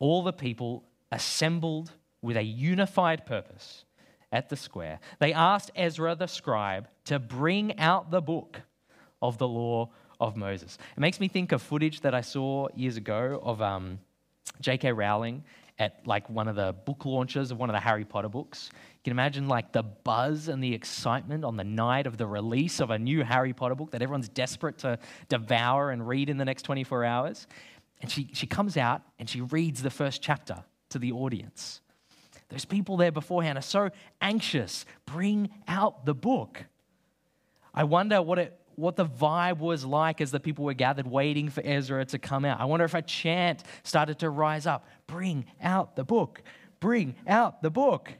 All 0.00 0.22
the 0.22 0.32
people 0.32 0.84
assembled 1.10 1.92
with 2.20 2.36
a 2.36 2.42
unified 2.42 3.24
purpose 3.24 3.84
at 4.32 4.48
the 4.48 4.56
square. 4.56 4.98
They 5.20 5.32
asked 5.32 5.70
Ezra 5.76 6.16
the 6.16 6.26
scribe 6.26 6.88
to 7.04 7.18
bring 7.18 7.78
out 7.78 8.10
the 8.10 8.20
book 8.20 8.60
of 9.22 9.38
the 9.38 9.46
law 9.46 9.90
of 10.20 10.36
Moses. 10.36 10.76
It 10.96 11.00
makes 11.00 11.20
me 11.20 11.28
think 11.28 11.52
of 11.52 11.62
footage 11.62 12.00
that 12.00 12.14
I 12.14 12.20
saw 12.20 12.68
years 12.74 12.96
ago 12.96 13.40
of 13.42 13.62
um, 13.62 14.00
J.K. 14.60 14.92
Rowling 14.92 15.44
at 15.78 16.06
like 16.06 16.28
one 16.30 16.46
of 16.46 16.56
the 16.56 16.74
book 16.84 17.04
launches 17.04 17.50
of 17.50 17.58
one 17.58 17.68
of 17.68 17.74
the 17.74 17.80
Harry 17.80 18.04
Potter 18.04 18.28
books. 18.28 18.70
You 18.72 19.00
can 19.04 19.10
imagine 19.12 19.48
like 19.48 19.72
the 19.72 19.82
buzz 19.82 20.48
and 20.48 20.62
the 20.62 20.72
excitement 20.72 21.44
on 21.44 21.56
the 21.56 21.64
night 21.64 22.06
of 22.06 22.16
the 22.16 22.26
release 22.26 22.80
of 22.80 22.90
a 22.90 22.98
new 22.98 23.24
Harry 23.24 23.52
Potter 23.52 23.74
book 23.74 23.90
that 23.90 24.02
everyone's 24.02 24.28
desperate 24.28 24.78
to 24.78 24.98
devour 25.28 25.90
and 25.90 26.06
read 26.06 26.28
in 26.28 26.36
the 26.36 26.44
next 26.44 26.62
24 26.62 27.04
hours. 27.04 27.46
And 28.00 28.10
she, 28.10 28.30
she 28.32 28.46
comes 28.46 28.76
out 28.76 29.02
and 29.18 29.28
she 29.28 29.40
reads 29.40 29.82
the 29.82 29.90
first 29.90 30.20
chapter 30.20 30.64
to 30.90 30.98
the 30.98 31.12
audience. 31.12 31.80
Those 32.48 32.64
people 32.64 32.96
there 32.96 33.12
beforehand 33.12 33.58
are 33.58 33.62
so 33.62 33.90
anxious. 34.20 34.84
Bring 35.06 35.50
out 35.66 36.04
the 36.04 36.14
book. 36.14 36.64
I 37.72 37.84
wonder 37.84 38.20
what, 38.22 38.38
it, 38.38 38.58
what 38.76 38.96
the 38.96 39.06
vibe 39.06 39.58
was 39.58 39.84
like 39.84 40.20
as 40.20 40.30
the 40.30 40.40
people 40.40 40.64
were 40.64 40.74
gathered 40.74 41.06
waiting 41.06 41.48
for 41.48 41.62
Ezra 41.64 42.04
to 42.06 42.18
come 42.18 42.44
out. 42.44 42.60
I 42.60 42.66
wonder 42.66 42.84
if 42.84 42.94
a 42.94 43.02
chant 43.02 43.64
started 43.82 44.18
to 44.20 44.30
rise 44.30 44.66
up 44.66 44.86
Bring 45.06 45.44
out 45.62 45.96
the 45.96 46.04
book. 46.04 46.42
Bring 46.80 47.14
out 47.26 47.62
the 47.62 47.70
book. 47.70 48.12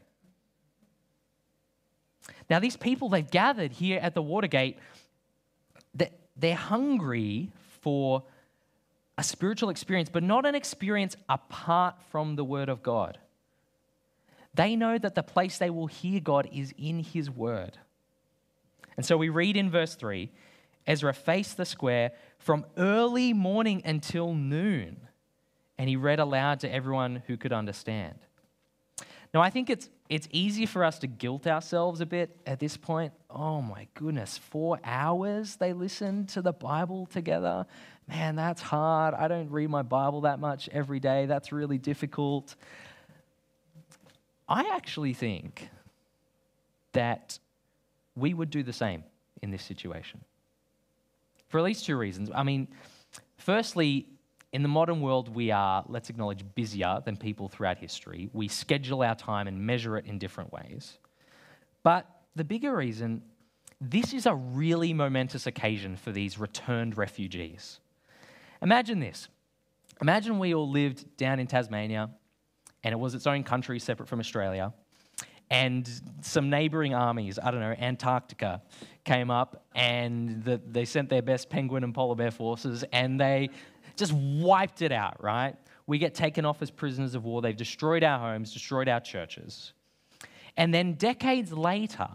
Now, 2.49 2.59
these 2.59 2.76
people 2.76 3.09
they've 3.09 3.31
gathered 3.31 3.73
here 3.73 3.99
at 4.00 4.14
the 4.14 4.23
Watergate, 4.23 4.78
they're 6.37 6.54
hungry 6.54 7.50
for 7.81 8.25
a 9.16 9.23
spiritual 9.23 9.71
experience, 9.71 10.09
but 10.09 10.23
not 10.23 10.44
an 10.47 10.54
experience 10.54 11.16
apart 11.28 11.97
from 12.11 12.37
the 12.37 12.44
Word 12.44 12.68
of 12.68 12.83
God. 12.83 13.18
They 14.54 14.76
know 14.76 14.99
that 14.99 15.14
the 15.14 15.23
place 15.23 15.59
they 15.59 15.71
will 15.71 15.87
hear 15.87 16.21
God 16.21 16.49
is 16.52 16.73
in 16.78 17.00
His 17.00 17.30
Word. 17.30 17.78
And 18.97 19.04
so 19.04 19.16
we 19.16 19.28
read 19.28 19.56
in 19.56 19.71
verse 19.71 19.94
3 19.94 20.30
Ezra 20.87 21.14
faced 21.14 21.56
the 21.56 21.64
square 21.64 22.12
from 22.38 22.66
early 22.76 23.33
morning 23.33 23.83
until 23.85 24.35
noon, 24.35 25.09
and 25.78 25.88
he 25.88 25.97
read 25.97 26.21
aloud 26.21 26.61
to 26.61 26.73
everyone 26.73 27.23
who 27.26 27.37
could 27.37 27.52
understand. 27.52 28.18
Now, 29.33 29.40
I 29.40 29.50
think 29.50 29.68
it's, 29.68 29.88
it's 30.09 30.28
easy 30.30 30.64
for 30.64 30.85
us 30.85 31.00
to 31.00 31.09
guilt 31.09 31.47
ourselves 31.47 32.00
a 32.00 32.06
bit 32.06 32.38
at 32.47 32.61
this 32.61 32.76
point. 32.76 33.12
Oh 33.28 33.61
my 33.61 33.88
goodness, 33.94 34.38
four 34.38 34.78
hours 34.85 35.56
they 35.56 35.73
listened 35.73 36.28
to 36.30 36.42
the 36.42 36.52
Bible 36.52 37.06
together. 37.06 37.66
Man, 38.08 38.37
that's 38.37 38.61
hard. 38.61 39.14
I 39.14 39.28
don't 39.28 39.50
read 39.50 39.70
my 39.70 39.82
Bible 39.82 40.23
that 40.23 40.38
much 40.38 40.68
every 40.70 41.00
day. 41.00 41.26
That's 41.26 41.52
really 41.52 41.78
difficult. 41.78 42.54
I 44.49 44.70
actually 44.75 45.14
think 45.14 45.68
that 46.92 47.38
we 48.14 48.34
would 48.34 48.50
do 48.50 48.62
the 48.62 48.73
same 48.73 49.04
in 49.42 49.50
this 49.50 49.62
situation 49.62 50.20
for 51.54 51.58
at 51.58 51.64
least 51.64 51.87
two 51.87 51.96
reasons. 51.96 52.30
I 52.34 52.42
mean, 52.42 52.66
firstly, 53.37 54.06
in 54.52 54.62
the 54.62 54.68
modern 54.68 55.00
world, 55.00 55.32
we 55.34 55.52
are, 55.52 55.84
let's 55.88 56.11
acknowledge, 56.11 56.44
busier 56.56 57.00
than 57.04 57.16
people 57.16 57.49
throughout 57.49 57.78
history. 57.78 58.28
We 58.32 58.49
schedule 58.49 59.02
our 59.02 59.14
time 59.14 59.46
and 59.46 59.64
measure 59.64 59.96
it 59.96 60.06
in 60.06 60.18
different 60.18 60.52
ways. 60.52 60.99
But 61.84 62.06
the 62.34 62.42
bigger 62.42 62.75
reason, 62.75 63.23
this 63.80 64.12
is 64.12 64.26
a 64.26 64.34
really 64.34 64.92
momentous 64.92 65.46
occasion 65.46 65.94
for 65.94 66.11
these 66.11 66.40
returned 66.40 66.99
refugees. 66.99 67.78
Imagine 68.62 69.00
this. 69.00 69.28
Imagine 70.00 70.38
we 70.38 70.54
all 70.54 70.68
lived 70.68 71.16
down 71.16 71.38
in 71.38 71.46
Tasmania 71.46 72.11
and 72.82 72.92
it 72.92 72.96
was 72.99 73.14
its 73.14 73.26
own 73.26 73.42
country 73.42 73.78
separate 73.78 74.08
from 74.08 74.20
Australia. 74.20 74.73
And 75.50 75.88
some 76.23 76.50
neighboring 76.50 76.94
armies, 76.94 77.38
I 77.42 77.50
don't 77.50 77.61
know, 77.61 77.75
Antarctica, 77.78 78.62
came 79.04 79.30
up 79.30 79.64
and 79.75 80.42
the, 80.42 80.61
they 80.66 80.84
sent 80.84 81.08
their 81.08 81.23
best 81.23 81.49
penguin 81.49 81.84
and 81.84 81.94
polar 81.94 82.14
bear 82.14 82.30
forces 82.30 82.84
and 82.92 83.20
they 83.20 83.50
just 83.96 84.12
wiped 84.12 84.82
it 84.82 84.92
out, 84.92 85.23
right? 85.23 85.54
We 85.87 85.99
get 85.99 86.14
taken 86.14 86.44
off 86.44 86.62
as 86.62 86.70
prisoners 86.70 87.14
of 87.14 87.25
war. 87.25 87.42
They've 87.42 87.56
destroyed 87.56 88.02
our 88.02 88.18
homes, 88.18 88.52
destroyed 88.52 88.88
our 88.88 89.00
churches. 89.00 89.75
And 90.56 90.73
then 90.73 90.94
decades 90.94 91.52
later, 91.52 92.08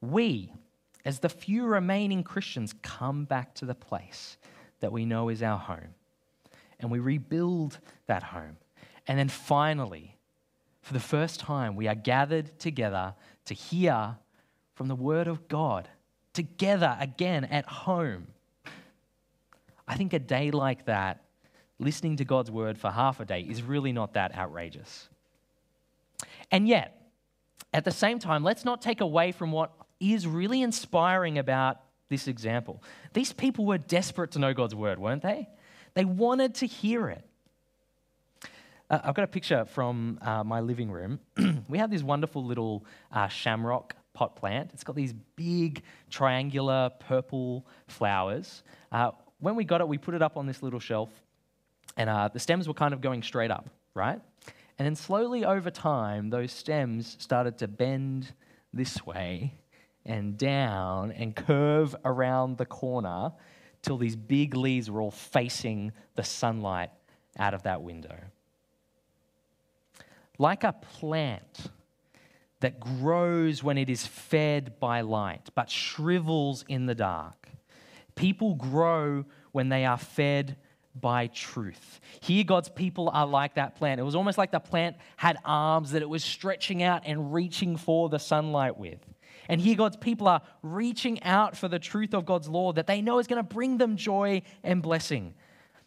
we, 0.00 0.52
as 1.04 1.18
the 1.18 1.28
few 1.28 1.66
remaining 1.66 2.22
Christians, 2.22 2.74
come 2.82 3.24
back 3.24 3.54
to 3.56 3.64
the 3.64 3.74
place 3.74 4.36
that 4.80 4.92
we 4.92 5.04
know 5.04 5.28
is 5.28 5.42
our 5.42 5.58
home. 5.58 5.94
And 6.78 6.90
we 6.90 6.98
rebuild 6.98 7.78
that 8.06 8.22
home. 8.22 8.56
And 9.06 9.18
then 9.18 9.28
finally, 9.28 10.16
for 10.82 10.92
the 10.92 11.00
first 11.00 11.40
time, 11.40 11.74
we 11.74 11.88
are 11.88 11.94
gathered 11.94 12.58
together 12.58 13.14
to 13.46 13.54
hear 13.54 14.16
from 14.74 14.88
the 14.88 14.94
Word 14.94 15.26
of 15.26 15.48
God, 15.48 15.88
together 16.32 16.96
again 17.00 17.44
at 17.44 17.66
home. 17.66 18.28
I 19.88 19.96
think 19.96 20.12
a 20.12 20.18
day 20.18 20.50
like 20.50 20.84
that, 20.86 21.22
listening 21.78 22.16
to 22.16 22.24
God's 22.24 22.50
Word 22.50 22.78
for 22.78 22.90
half 22.90 23.20
a 23.20 23.24
day, 23.24 23.40
is 23.40 23.62
really 23.62 23.92
not 23.92 24.14
that 24.14 24.36
outrageous. 24.36 25.08
And 26.50 26.68
yet, 26.68 27.10
at 27.72 27.84
the 27.84 27.90
same 27.90 28.18
time, 28.18 28.44
let's 28.44 28.64
not 28.64 28.82
take 28.82 29.00
away 29.00 29.32
from 29.32 29.52
what 29.52 29.72
is 29.98 30.26
really 30.26 30.62
inspiring 30.62 31.38
about 31.38 31.80
this 32.08 32.28
example. 32.28 32.82
These 33.12 33.32
people 33.32 33.66
were 33.66 33.78
desperate 33.78 34.32
to 34.32 34.38
know 34.38 34.54
God's 34.54 34.74
Word, 34.74 34.98
weren't 34.98 35.22
they? 35.22 35.48
They 35.94 36.04
wanted 36.04 36.54
to 36.56 36.66
hear 36.66 37.08
it. 37.08 37.24
Uh, 38.88 39.00
I've 39.02 39.14
got 39.14 39.24
a 39.24 39.28
picture 39.28 39.64
from 39.64 40.18
uh, 40.22 40.44
my 40.44 40.60
living 40.60 40.90
room. 40.90 41.18
we 41.68 41.78
have 41.78 41.90
this 41.90 42.02
wonderful 42.02 42.44
little 42.44 42.84
uh, 43.10 43.28
shamrock 43.28 43.96
pot 44.12 44.36
plant. 44.36 44.70
It's 44.72 44.84
got 44.84 44.94
these 44.94 45.14
big 45.34 45.82
triangular 46.10 46.90
purple 47.00 47.66
flowers. 47.88 48.62
Uh, 48.92 49.10
when 49.40 49.56
we 49.56 49.64
got 49.64 49.80
it, 49.80 49.88
we 49.88 49.98
put 49.98 50.14
it 50.14 50.22
up 50.22 50.36
on 50.36 50.46
this 50.46 50.62
little 50.62 50.80
shelf, 50.80 51.10
and 51.96 52.08
uh, 52.08 52.28
the 52.28 52.38
stems 52.38 52.68
were 52.68 52.74
kind 52.74 52.94
of 52.94 53.00
going 53.00 53.22
straight 53.22 53.50
up, 53.50 53.68
right? 53.94 54.20
And 54.78 54.86
then 54.86 54.94
slowly 54.94 55.44
over 55.44 55.70
time, 55.70 56.30
those 56.30 56.52
stems 56.52 57.16
started 57.18 57.58
to 57.58 57.68
bend 57.68 58.32
this 58.72 59.04
way 59.04 59.54
and 60.06 60.38
down 60.38 61.12
and 61.12 61.34
curve 61.36 61.94
around 62.04 62.56
the 62.56 62.66
corner 62.66 63.32
till 63.82 63.98
these 63.98 64.16
big 64.16 64.54
leaves 64.54 64.90
were 64.90 65.00
all 65.00 65.10
facing 65.10 65.92
the 66.14 66.24
sunlight 66.24 66.90
out 67.38 67.52
of 67.52 67.64
that 67.64 67.82
window 67.82 68.16
like 70.38 70.64
a 70.64 70.72
plant 70.72 71.70
that 72.60 72.80
grows 72.80 73.62
when 73.62 73.78
it 73.78 73.90
is 73.90 74.06
fed 74.06 74.78
by 74.80 75.02
light, 75.02 75.50
but 75.54 75.70
shrivels 75.70 76.64
in 76.68 76.86
the 76.86 76.94
dark. 76.94 77.48
People 78.14 78.54
grow 78.54 79.24
when 79.52 79.68
they 79.68 79.84
are 79.84 79.98
fed 79.98 80.56
by 80.98 81.26
truth. 81.26 82.00
Here, 82.20 82.44
God's 82.44 82.70
people 82.70 83.10
are 83.12 83.26
like 83.26 83.54
that 83.56 83.76
plant. 83.76 84.00
It 84.00 84.04
was 84.04 84.14
almost 84.14 84.38
like 84.38 84.50
the 84.50 84.60
plant 84.60 84.96
had 85.16 85.36
arms 85.44 85.90
that 85.90 86.00
it 86.00 86.08
was 86.08 86.24
stretching 86.24 86.82
out 86.82 87.02
and 87.04 87.34
reaching 87.34 87.76
for 87.76 88.08
the 88.08 88.18
sunlight 88.18 88.78
with. 88.78 89.00
And 89.48 89.60
here, 89.60 89.76
God's 89.76 89.96
people 89.96 90.28
are 90.28 90.42
reaching 90.62 91.22
out 91.22 91.56
for 91.56 91.68
the 91.68 91.78
truth 91.78 92.14
of 92.14 92.26
God's 92.26 92.48
law 92.48 92.72
that 92.72 92.86
they 92.86 93.00
know 93.00 93.18
is 93.18 93.26
going 93.26 93.44
to 93.44 93.54
bring 93.54 93.78
them 93.78 93.96
joy 93.96 94.42
and 94.62 94.82
blessing. 94.82 95.34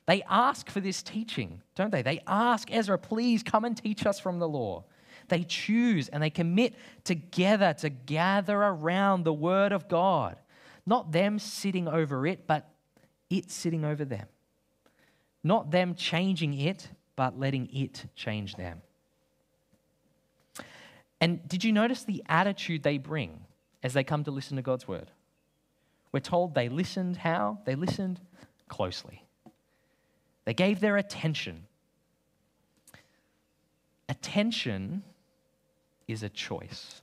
They 0.06 0.24
ask 0.30 0.70
for 0.70 0.80
this 0.80 1.04
teaching, 1.04 1.62
don't 1.76 1.92
they? 1.92 2.02
They 2.02 2.22
ask 2.26 2.72
Ezra, 2.72 2.98
please 2.98 3.44
come 3.44 3.66
and 3.66 3.78
teach 3.78 4.06
us 4.06 4.20
from 4.20 4.40
the 4.40 4.48
law. 4.48 4.86
They 5.28 5.44
choose 5.44 6.10
and 6.10 6.24
they 6.24 6.32
commit 6.32 6.74
together 7.04 7.76
to 7.80 7.90
gather 7.90 8.58
around 8.58 9.24
the 9.24 9.34
word 9.34 9.72
of 9.72 9.88
God. 9.88 10.38
Not 10.86 11.12
them 11.12 11.38
sitting 11.38 11.88
over 11.88 12.26
it, 12.26 12.48
but 12.48 12.68
it 13.30 13.52
sitting 13.52 13.86
over 13.86 14.04
them. 14.04 14.26
Not 15.44 15.70
them 15.70 15.94
changing 15.94 16.56
it, 16.56 16.90
but 17.16 17.38
letting 17.38 17.70
it 17.72 18.06
change 18.16 18.56
them. 18.56 18.82
And 21.22 21.48
did 21.48 21.64
you 21.64 21.72
notice 21.72 22.04
the 22.04 22.24
attitude 22.28 22.82
they 22.82 22.98
bring 22.98 23.42
as 23.84 23.94
they 23.94 24.04
come 24.04 24.24
to 24.24 24.32
listen 24.32 24.58
to 24.58 24.62
God's 24.62 24.88
word? 24.88 25.12
We're 26.12 26.20
told 26.20 26.56
they 26.56 26.70
listened 26.70 27.18
how? 27.18 27.60
They 27.66 27.76
listened 27.76 28.20
closely. 28.68 29.24
They 30.46 30.54
gave 30.54 30.80
their 30.80 30.98
attention. 30.98 31.66
Attention 34.08 35.04
is 36.08 36.24
a 36.24 36.30
choice. 36.30 37.02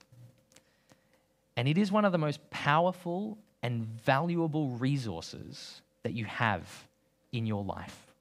And 1.56 1.68
it 1.68 1.78
is 1.78 1.92
one 1.92 2.04
of 2.04 2.12
the 2.12 2.18
most 2.18 2.50
powerful 2.50 3.38
and 3.62 3.86
valuable 4.04 4.70
resources 4.70 5.80
that 6.02 6.12
you 6.12 6.24
have 6.24 6.86
in 7.32 7.46
your 7.46 7.64
life. 7.64 8.12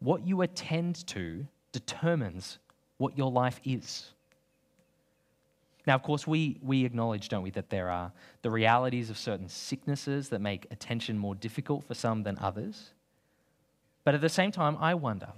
What 0.00 0.26
you 0.26 0.42
attend 0.42 1.06
to 1.08 1.46
determines 1.72 2.58
what 2.96 3.18
your 3.18 3.30
life 3.30 3.60
is. 3.64 4.12
Now, 5.88 5.94
of 5.94 6.02
course, 6.02 6.26
we, 6.26 6.58
we 6.60 6.84
acknowledge, 6.84 7.30
don't 7.30 7.42
we, 7.42 7.50
that 7.52 7.70
there 7.70 7.88
are 7.88 8.12
the 8.42 8.50
realities 8.50 9.08
of 9.08 9.16
certain 9.16 9.48
sicknesses 9.48 10.28
that 10.28 10.42
make 10.42 10.66
attention 10.70 11.16
more 11.16 11.34
difficult 11.34 11.82
for 11.82 11.94
some 11.94 12.24
than 12.24 12.36
others. 12.40 12.90
But 14.04 14.14
at 14.14 14.20
the 14.20 14.28
same 14.28 14.52
time, 14.52 14.76
I 14.78 14.92
wonder 14.92 15.28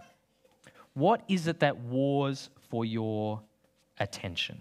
what 0.95 1.23
is 1.29 1.47
it 1.47 1.61
that 1.61 1.79
wars 1.79 2.51
for 2.69 2.85
your 2.85 3.41
attention? 4.01 4.61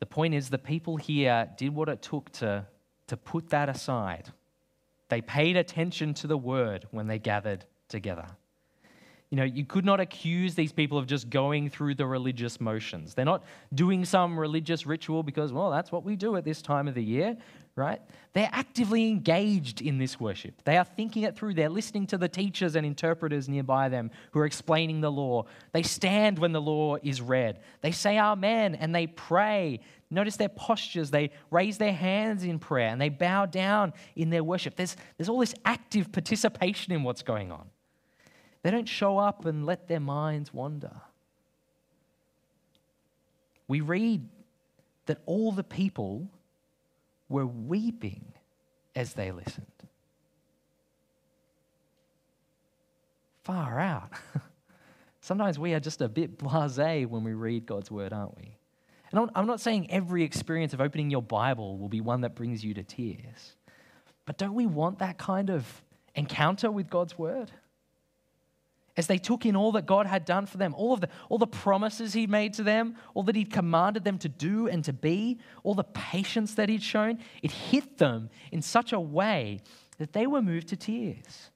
The 0.00 0.06
point 0.06 0.34
is, 0.34 0.50
the 0.50 0.58
people 0.58 0.96
here 0.96 1.48
did 1.56 1.72
what 1.72 1.88
it 1.88 2.02
took 2.02 2.32
to, 2.32 2.66
to 3.06 3.16
put 3.16 3.50
that 3.50 3.68
aside. 3.68 4.32
They 5.08 5.20
paid 5.20 5.56
attention 5.56 6.14
to 6.14 6.26
the 6.26 6.36
word 6.36 6.88
when 6.90 7.06
they 7.06 7.20
gathered 7.20 7.64
together. 7.88 8.26
You 9.30 9.36
know, 9.36 9.44
you 9.44 9.64
could 9.64 9.84
not 9.84 10.00
accuse 10.00 10.56
these 10.56 10.72
people 10.72 10.98
of 10.98 11.06
just 11.06 11.30
going 11.30 11.70
through 11.70 11.94
the 11.94 12.04
religious 12.04 12.60
motions. 12.60 13.14
They're 13.14 13.24
not 13.24 13.44
doing 13.72 14.04
some 14.04 14.38
religious 14.38 14.86
ritual 14.86 15.22
because, 15.22 15.52
well, 15.52 15.70
that's 15.70 15.92
what 15.92 16.04
we 16.04 16.16
do 16.16 16.34
at 16.34 16.44
this 16.44 16.60
time 16.60 16.88
of 16.88 16.96
the 16.96 17.02
year, 17.02 17.36
right? 17.76 18.00
They're 18.32 18.50
actively 18.50 19.08
engaged 19.08 19.82
in 19.82 19.98
this 19.98 20.18
worship. 20.18 20.64
They 20.64 20.76
are 20.76 20.84
thinking 20.84 21.22
it 21.22 21.36
through. 21.36 21.54
They're 21.54 21.68
listening 21.68 22.08
to 22.08 22.18
the 22.18 22.28
teachers 22.28 22.74
and 22.74 22.84
interpreters 22.84 23.48
nearby 23.48 23.88
them 23.88 24.10
who 24.32 24.40
are 24.40 24.46
explaining 24.46 25.00
the 25.00 25.12
law. 25.12 25.44
They 25.70 25.84
stand 25.84 26.40
when 26.40 26.50
the 26.50 26.60
law 26.60 26.96
is 27.00 27.22
read. 27.22 27.60
They 27.82 27.92
say 27.92 28.18
amen 28.18 28.74
and 28.74 28.92
they 28.92 29.06
pray. 29.06 29.78
Notice 30.10 30.38
their 30.38 30.48
postures. 30.48 31.12
They 31.12 31.30
raise 31.52 31.78
their 31.78 31.92
hands 31.92 32.42
in 32.42 32.58
prayer 32.58 32.88
and 32.88 33.00
they 33.00 33.10
bow 33.10 33.46
down 33.46 33.92
in 34.16 34.30
their 34.30 34.42
worship. 34.42 34.74
There's, 34.74 34.96
there's 35.16 35.28
all 35.28 35.38
this 35.38 35.54
active 35.64 36.10
participation 36.10 36.92
in 36.92 37.04
what's 37.04 37.22
going 37.22 37.52
on. 37.52 37.68
They 38.62 38.70
don't 38.70 38.88
show 38.88 39.18
up 39.18 39.44
and 39.46 39.64
let 39.64 39.88
their 39.88 40.00
minds 40.00 40.52
wander. 40.52 41.00
We 43.68 43.80
read 43.80 44.28
that 45.06 45.18
all 45.26 45.52
the 45.52 45.64
people 45.64 46.28
were 47.28 47.46
weeping 47.46 48.32
as 48.94 49.14
they 49.14 49.30
listened. 49.30 49.66
Far 53.44 53.78
out. 53.78 54.10
Sometimes 55.20 55.58
we 55.58 55.74
are 55.74 55.80
just 55.80 56.00
a 56.00 56.08
bit 56.08 56.38
blase 56.38 57.06
when 57.06 57.24
we 57.24 57.32
read 57.32 57.66
God's 57.66 57.90
word, 57.90 58.12
aren't 58.12 58.36
we? 58.36 58.56
And 59.12 59.30
I'm 59.34 59.46
not 59.46 59.60
saying 59.60 59.90
every 59.90 60.22
experience 60.22 60.72
of 60.72 60.80
opening 60.80 61.10
your 61.10 61.22
Bible 61.22 61.78
will 61.78 61.88
be 61.88 62.00
one 62.00 62.20
that 62.20 62.34
brings 62.34 62.64
you 62.64 62.74
to 62.74 62.82
tears. 62.82 63.56
But 64.24 64.38
don't 64.38 64.54
we 64.54 64.66
want 64.66 65.00
that 65.00 65.18
kind 65.18 65.50
of 65.50 65.82
encounter 66.14 66.70
with 66.70 66.88
God's 66.88 67.18
word? 67.18 67.50
As 69.00 69.06
they 69.06 69.16
took 69.16 69.46
in 69.46 69.56
all 69.56 69.72
that 69.72 69.86
God 69.86 70.06
had 70.06 70.26
done 70.26 70.44
for 70.44 70.58
them, 70.58 70.74
all 70.76 70.92
of 70.92 71.00
the, 71.00 71.08
all 71.30 71.38
the 71.38 71.46
promises 71.46 72.12
He'd 72.12 72.28
made 72.28 72.52
to 72.54 72.62
them, 72.62 72.96
all 73.14 73.22
that 73.22 73.34
He'd 73.34 73.50
commanded 73.50 74.04
them 74.04 74.18
to 74.18 74.28
do 74.28 74.68
and 74.68 74.84
to 74.84 74.92
be, 74.92 75.38
all 75.62 75.74
the 75.74 75.84
patience 75.84 76.54
that 76.56 76.68
He'd 76.68 76.82
shown, 76.82 77.18
it 77.42 77.50
hit 77.50 77.96
them 77.96 78.28
in 78.52 78.60
such 78.60 78.92
a 78.92 79.00
way 79.00 79.62
that 79.96 80.12
they 80.12 80.26
were 80.26 80.42
moved 80.42 80.68
to 80.68 80.76
tears. 80.76 81.50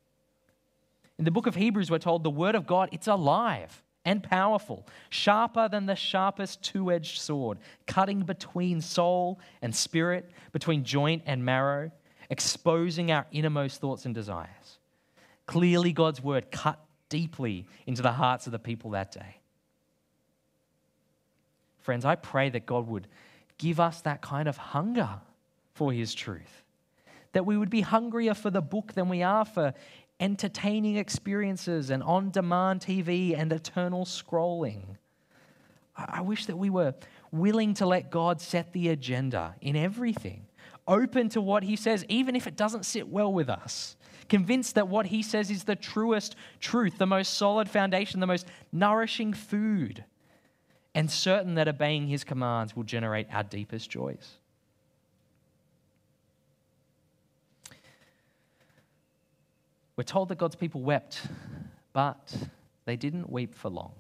In 1.19 1.27
the 1.27 1.31
book 1.31 1.47
of 1.47 1.55
Hebrews, 1.55 1.91
we're 1.91 1.99
told 1.99 2.25
the 2.25 2.31
Word 2.31 2.55
of 2.55 2.67
God, 2.67 2.89
it's 2.93 3.09
alive 3.09 3.83
and 4.07 4.23
powerful, 4.23 4.87
sharper 5.11 5.69
than 5.69 5.85
the 5.85 5.97
sharpest 5.97 6.63
two 6.63 6.91
edged 6.91 7.21
sword, 7.21 7.59
cutting 7.87 8.21
between 8.21 8.81
soul 8.81 9.39
and 9.61 9.77
spirit, 9.77 10.31
between 10.53 10.83
joint 10.83 11.23
and 11.27 11.45
marrow, 11.45 11.91
exposing 12.31 13.13
our 13.13 13.27
innermost 13.33 13.83
thoughts 13.83 14.07
and 14.07 14.15
desires. 14.15 14.79
Clearly, 15.45 15.93
God's 15.93 16.23
Word 16.23 16.51
cut 16.51 16.81
deeply 17.15 17.65
into 17.87 18.03
the 18.03 18.11
hearts 18.11 18.47
of 18.47 18.51
the 18.51 18.59
people 18.59 18.91
that 18.91 19.13
day. 19.13 19.37
Friends, 21.79 22.05
I 22.05 22.17
pray 22.17 22.51
that 22.51 22.67
God 22.67 22.89
would 22.89 23.07
give 23.57 23.79
us 23.79 24.01
that 24.01 24.21
kind 24.21 24.49
of 24.49 24.57
hunger 24.57 25.21
for 25.75 25.93
His 25.93 26.13
truth, 26.13 26.65
that 27.31 27.47
we 27.47 27.57
would 27.57 27.71
be 27.71 27.83
hungrier 27.83 28.35
for 28.35 28.51
the 28.51 28.61
book 28.61 28.95
than 28.95 29.09
we 29.09 29.23
are 29.23 29.45
for 29.45 29.75
entertaining 30.19 30.97
experiences 30.97 31.91
and 31.91 32.03
on 32.03 32.33
demand 32.33 32.81
TV 32.81 33.39
and 33.39 33.53
eternal 33.53 34.05
scrolling. 34.05 34.83
I 35.97 36.21
wish 36.21 36.47
that 36.47 36.57
we 36.57 36.69
were 36.69 36.95
willing 37.31 37.75
to 37.75 37.87
let 37.87 38.11
God 38.11 38.41
set 38.41 38.73
the 38.73 38.89
agenda 38.89 39.55
in 39.61 39.77
everything, 39.77 40.47
open 40.89 41.29
to 41.29 41.41
what 41.41 41.63
He 41.63 41.77
says, 41.77 42.05
even 42.09 42.35
if 42.35 42.49
it 42.49 42.57
doesn't 42.57 42.87
sit 42.87 43.07
well 43.09 43.33
with 43.33 43.49
us, 43.49 43.95
convinced 44.29 44.75
that 44.75 44.89
what 44.89 45.07
he 45.07 45.23
says 45.23 45.51
is 45.51 45.65
the 45.65 45.77
truest 45.77 46.37
truth, 46.61 46.99
the 46.99 47.07
most 47.07 47.35
solid 47.35 47.69
foundation, 47.69 48.21
the 48.21 48.27
most 48.27 48.47
nourishing 48.73 49.33
food, 49.33 50.05
and 50.95 51.11
certain 51.11 51.55
that 51.55 51.69
obeying 51.69 52.07
his 52.07 52.25
commands 52.25 52.77
will 52.77 52.85
generate 52.85 53.27
our 53.33 53.43
deepest 53.43 53.91
joys. 53.91 54.39
We're 59.97 60.05
told 60.05 60.29
that 60.29 60.39
God's 60.39 60.57
people 60.57 60.81
wept, 60.81 61.23
but 61.93 62.37
they 62.85 62.97
didn't 62.97 63.31
weep 63.31 63.55
for 63.55 63.69
long. 63.69 63.93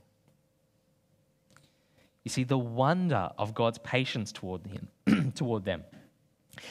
You 2.24 2.30
see, 2.30 2.42
the 2.42 2.58
wonder 2.58 3.30
of 3.38 3.54
God's 3.54 3.78
patience 3.78 4.32
toward, 4.32 4.62
him, 4.66 5.32
toward 5.34 5.64
them, 5.64 5.84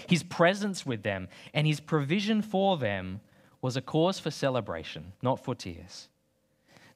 his 0.08 0.24
presence 0.24 0.86
with 0.86 1.04
them, 1.04 1.28
and 1.54 1.68
his 1.68 1.80
provision 1.80 2.42
for 2.42 2.78
them 2.78 3.22
was 3.63 3.78
a 3.78 3.82
cause 3.82 4.19
for 4.19 4.30
celebration, 4.30 5.13
not 5.21 5.41
for 5.41 5.56
tears. 5.56 6.10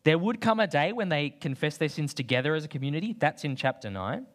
There 0.03 0.17
would 0.17 0.41
come 0.41 0.59
a 0.59 0.67
day 0.67 0.91
when 0.91 1.07
they 1.07 1.29
confess 1.29 1.77
their 1.77 1.87
sins 1.87 2.13
together 2.13 2.55
as 2.55 2.65
a 2.65 2.67
community. 2.67 3.15
That's 3.17 3.45
in 3.45 3.55
chapter 3.55 3.89
9. 3.89 4.27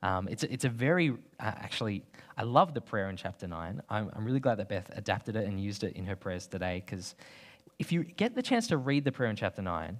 Um, 0.00 0.28
it's, 0.28 0.44
a, 0.44 0.52
it's 0.52 0.64
a 0.64 0.68
very, 0.68 1.10
uh, 1.10 1.14
actually, 1.40 2.04
I 2.36 2.44
love 2.44 2.72
the 2.72 2.80
prayer 2.80 3.10
in 3.10 3.16
chapter 3.16 3.48
9. 3.48 3.82
I'm, 3.90 4.10
I'm 4.14 4.24
really 4.24 4.38
glad 4.38 4.58
that 4.58 4.68
Beth 4.68 4.90
adapted 4.94 5.34
it 5.34 5.44
and 5.44 5.60
used 5.60 5.82
it 5.82 5.96
in 5.96 6.06
her 6.06 6.14
prayers 6.14 6.46
today 6.46 6.84
because 6.86 7.16
if 7.80 7.90
you 7.90 8.04
get 8.04 8.36
the 8.36 8.42
chance 8.42 8.68
to 8.68 8.76
read 8.76 9.04
the 9.04 9.12
prayer 9.12 9.28
in 9.28 9.34
chapter 9.34 9.60
9, 9.60 9.98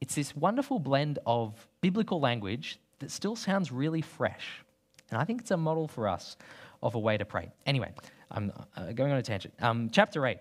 it's 0.00 0.14
this 0.14 0.34
wonderful 0.34 0.78
blend 0.78 1.18
of 1.26 1.68
biblical 1.82 2.20
language 2.20 2.78
that 3.00 3.10
still 3.10 3.36
sounds 3.36 3.70
really 3.70 4.00
fresh. 4.00 4.64
And 5.10 5.20
I 5.20 5.24
think 5.24 5.42
it's 5.42 5.50
a 5.50 5.58
model 5.58 5.88
for 5.88 6.08
us 6.08 6.38
of 6.82 6.94
a 6.94 6.98
way 6.98 7.18
to 7.18 7.26
pray. 7.26 7.50
Anyway, 7.66 7.92
I'm 8.30 8.50
uh, 8.76 8.92
going 8.92 9.12
on 9.12 9.18
a 9.18 9.22
tangent. 9.22 9.52
Um, 9.60 9.90
chapter 9.90 10.26
8. 10.26 10.38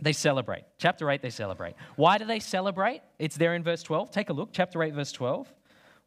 They 0.00 0.12
celebrate. 0.12 0.64
Chapter 0.78 1.10
8, 1.10 1.22
they 1.22 1.30
celebrate. 1.30 1.74
Why 1.96 2.18
do 2.18 2.24
they 2.24 2.40
celebrate? 2.40 3.00
It's 3.18 3.36
there 3.36 3.54
in 3.54 3.62
verse 3.62 3.82
12. 3.82 4.10
Take 4.10 4.30
a 4.30 4.32
look. 4.32 4.50
Chapter 4.52 4.82
8, 4.82 4.94
verse 4.94 5.12
12. 5.12 5.52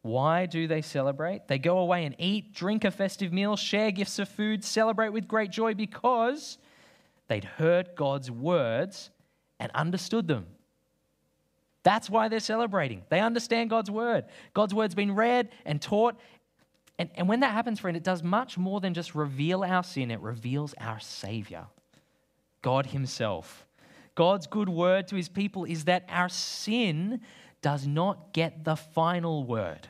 Why 0.02 0.46
do 0.46 0.68
they 0.68 0.82
celebrate? 0.82 1.48
They 1.48 1.58
go 1.58 1.78
away 1.78 2.04
and 2.04 2.14
eat, 2.18 2.54
drink 2.54 2.84
a 2.84 2.90
festive 2.90 3.32
meal, 3.32 3.56
share 3.56 3.90
gifts 3.90 4.18
of 4.18 4.28
food, 4.28 4.64
celebrate 4.64 5.10
with 5.10 5.26
great 5.26 5.50
joy 5.50 5.74
because 5.74 6.58
they'd 7.26 7.44
heard 7.44 7.90
God's 7.96 8.30
words 8.30 9.10
and 9.58 9.72
understood 9.72 10.28
them. 10.28 10.46
That's 11.82 12.10
why 12.10 12.28
they're 12.28 12.40
celebrating. 12.40 13.02
They 13.08 13.20
understand 13.20 13.70
God's 13.70 13.90
word. 13.90 14.26
God's 14.54 14.74
word's 14.74 14.94
been 14.94 15.14
read 15.14 15.48
and 15.64 15.80
taught. 15.80 16.16
And, 16.98 17.08
and 17.14 17.28
when 17.28 17.40
that 17.40 17.52
happens, 17.52 17.80
friend, 17.80 17.96
it 17.96 18.04
does 18.04 18.22
much 18.22 18.58
more 18.58 18.80
than 18.80 18.94
just 18.94 19.14
reveal 19.14 19.64
our 19.64 19.82
sin, 19.82 20.10
it 20.10 20.20
reveals 20.20 20.74
our 20.78 21.00
Savior, 21.00 21.66
God 22.62 22.86
Himself. 22.86 23.66
God's 24.18 24.48
good 24.48 24.68
word 24.68 25.06
to 25.06 25.14
his 25.14 25.28
people 25.28 25.64
is 25.64 25.84
that 25.84 26.04
our 26.08 26.28
sin 26.28 27.20
does 27.62 27.86
not 27.86 28.32
get 28.32 28.64
the 28.64 28.74
final 28.74 29.44
word. 29.44 29.86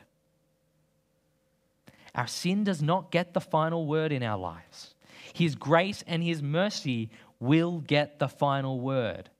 Our 2.13 2.27
sin 2.27 2.63
does 2.63 2.79
not 2.79 3.09
get 3.09 3.33
the 3.33 3.41
final 3.41 3.87
word 3.87 4.11
in 4.11 4.21
our 4.21 4.37
lives. 4.37 4.93
His 5.33 5.55
grace 5.55 6.03
and 6.05 6.21
his 6.21 6.43
mercy 6.43 7.09
will 7.39 7.79
get 7.79 8.19
the 8.19 8.27
final 8.27 8.79
word. 8.79 9.31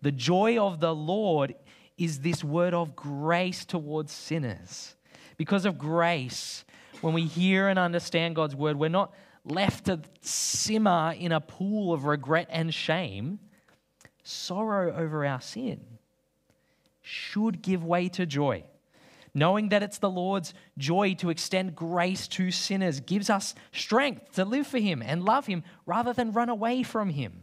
The 0.00 0.12
joy 0.12 0.64
of 0.64 0.78
the 0.78 0.94
Lord 0.94 1.56
is 1.98 2.20
this 2.20 2.44
word 2.44 2.72
of 2.72 2.94
grace 2.94 3.64
towards 3.64 4.12
sinners. 4.12 4.94
Because 5.36 5.64
of 5.64 5.76
grace, 5.76 6.64
when 7.00 7.14
we 7.14 7.26
hear 7.26 7.66
and 7.66 7.80
understand 7.80 8.36
God's 8.36 8.54
word, 8.54 8.76
we're 8.76 8.90
not 8.90 9.12
left 9.44 9.86
to 9.86 10.02
simmer 10.20 11.16
in 11.18 11.32
a 11.32 11.40
pool 11.40 11.92
of 11.92 12.04
regret 12.04 12.46
and 12.48 12.72
shame 12.72 13.40
sorrow 14.24 14.94
over 14.94 15.24
our 15.24 15.40
sin 15.40 15.80
should 17.02 17.62
give 17.62 17.84
way 17.84 18.08
to 18.08 18.26
joy. 18.26 18.64
knowing 19.34 19.70
that 19.70 19.82
it's 19.82 19.98
the 19.98 20.08
Lord's 20.08 20.54
joy 20.78 21.12
to 21.14 21.28
extend 21.28 21.74
grace 21.74 22.28
to 22.28 22.52
sinners, 22.52 23.00
gives 23.00 23.28
us 23.28 23.54
strength 23.72 24.32
to 24.34 24.44
live 24.44 24.64
for 24.64 24.78
Him 24.78 25.02
and 25.02 25.24
love 25.24 25.46
Him 25.46 25.64
rather 25.86 26.12
than 26.12 26.30
run 26.30 26.48
away 26.48 26.84
from 26.84 27.10
Him. 27.10 27.42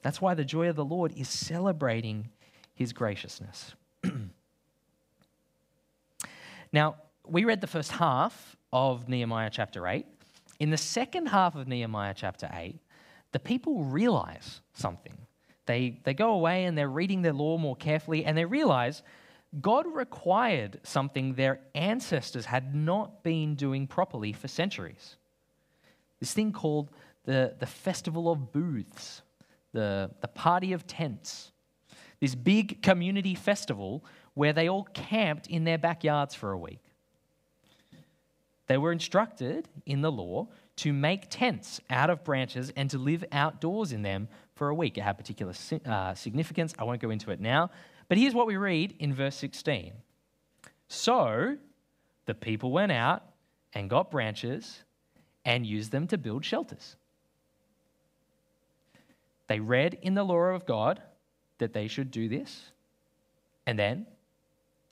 That's 0.00 0.22
why 0.22 0.32
the 0.32 0.46
joy 0.46 0.70
of 0.70 0.76
the 0.76 0.84
Lord 0.84 1.12
is 1.14 1.28
celebrating 1.28 2.30
His 2.74 2.94
graciousness. 2.94 3.74
now, 6.72 6.96
we 7.26 7.44
read 7.44 7.60
the 7.60 7.66
first 7.66 7.92
half 7.92 8.56
of 8.72 9.06
Nehemiah 9.06 9.50
chapter 9.52 9.86
8. 9.86 10.06
In 10.60 10.70
the 10.70 10.78
second 10.78 11.26
half 11.26 11.56
of 11.56 11.68
Nehemiah 11.68 12.14
chapter 12.16 12.48
8, 12.50 12.80
the 13.32 13.38
people 13.38 13.84
realize 13.84 14.62
something. 14.72 15.16
They, 15.68 16.00
they 16.02 16.14
go 16.14 16.30
away 16.30 16.64
and 16.64 16.76
they're 16.76 16.88
reading 16.88 17.20
their 17.20 17.34
law 17.34 17.58
more 17.58 17.76
carefully 17.76 18.24
and 18.24 18.36
they 18.36 18.46
realize 18.46 19.02
God 19.60 19.84
required 19.86 20.80
something 20.82 21.34
their 21.34 21.60
ancestors 21.74 22.46
had 22.46 22.74
not 22.74 23.22
been 23.22 23.54
doing 23.54 23.86
properly 23.86 24.32
for 24.32 24.48
centuries. 24.48 25.16
This 26.20 26.32
thing 26.32 26.52
called 26.52 26.90
the, 27.26 27.54
the 27.58 27.66
Festival 27.66 28.32
of 28.32 28.50
Booths, 28.50 29.20
the, 29.72 30.10
the 30.22 30.28
Party 30.28 30.72
of 30.72 30.86
Tents. 30.86 31.52
This 32.18 32.34
big 32.34 32.82
community 32.82 33.34
festival 33.34 34.06
where 34.32 34.54
they 34.54 34.70
all 34.70 34.84
camped 34.94 35.48
in 35.48 35.64
their 35.64 35.78
backyards 35.78 36.34
for 36.34 36.50
a 36.50 36.58
week. 36.58 36.80
They 38.68 38.78
were 38.78 38.92
instructed 38.92 39.68
in 39.84 40.00
the 40.00 40.10
law 40.10 40.48
to 40.76 40.92
make 40.94 41.26
tents 41.28 41.80
out 41.90 42.08
of 42.08 42.24
branches 42.24 42.72
and 42.74 42.88
to 42.90 42.98
live 42.98 43.24
outdoors 43.32 43.92
in 43.92 44.00
them 44.02 44.28
for 44.58 44.68
a 44.68 44.74
week. 44.74 44.98
It 44.98 45.02
had 45.02 45.16
particular 45.16 45.54
uh, 45.86 46.14
significance. 46.14 46.74
I 46.78 46.84
won't 46.84 47.00
go 47.00 47.10
into 47.10 47.30
it 47.30 47.40
now. 47.40 47.70
But 48.08 48.18
here's 48.18 48.34
what 48.34 48.46
we 48.46 48.56
read 48.56 48.94
in 48.98 49.14
verse 49.14 49.36
16. 49.36 49.92
So 50.88 51.56
the 52.26 52.34
people 52.34 52.72
went 52.72 52.90
out 52.90 53.22
and 53.72 53.88
got 53.88 54.10
branches 54.10 54.82
and 55.44 55.64
used 55.64 55.92
them 55.92 56.08
to 56.08 56.18
build 56.18 56.44
shelters. 56.44 56.96
They 59.46 59.60
read 59.60 59.98
in 60.02 60.14
the 60.14 60.24
law 60.24 60.50
of 60.50 60.66
God 60.66 61.00
that 61.58 61.72
they 61.72 61.88
should 61.88 62.10
do 62.10 62.28
this, 62.28 62.70
and 63.66 63.78
then 63.78 64.06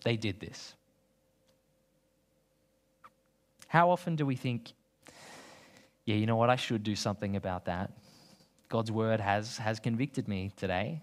they 0.04 0.16
did 0.16 0.40
this. 0.40 0.74
How 3.68 3.90
often 3.90 4.16
do 4.16 4.24
we 4.24 4.36
think, 4.36 4.72
yeah, 6.04 6.14
you 6.14 6.24
know 6.24 6.36
what, 6.36 6.50
I 6.50 6.56
should 6.56 6.82
do 6.82 6.96
something 6.96 7.36
about 7.36 7.66
that? 7.66 7.90
God's 8.68 8.90
word 8.90 9.20
has, 9.20 9.58
has 9.58 9.78
convicted 9.78 10.28
me 10.28 10.52
today. 10.56 11.02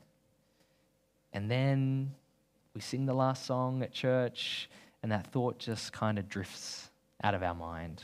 And 1.31 1.49
then 1.49 2.13
we 2.73 2.81
sing 2.81 3.05
the 3.05 3.13
last 3.13 3.45
song 3.45 3.81
at 3.81 3.91
church, 3.91 4.69
and 5.01 5.11
that 5.11 5.27
thought 5.27 5.59
just 5.59 5.93
kind 5.93 6.19
of 6.19 6.27
drifts 6.27 6.89
out 7.23 7.33
of 7.33 7.43
our 7.43 7.55
mind. 7.55 8.03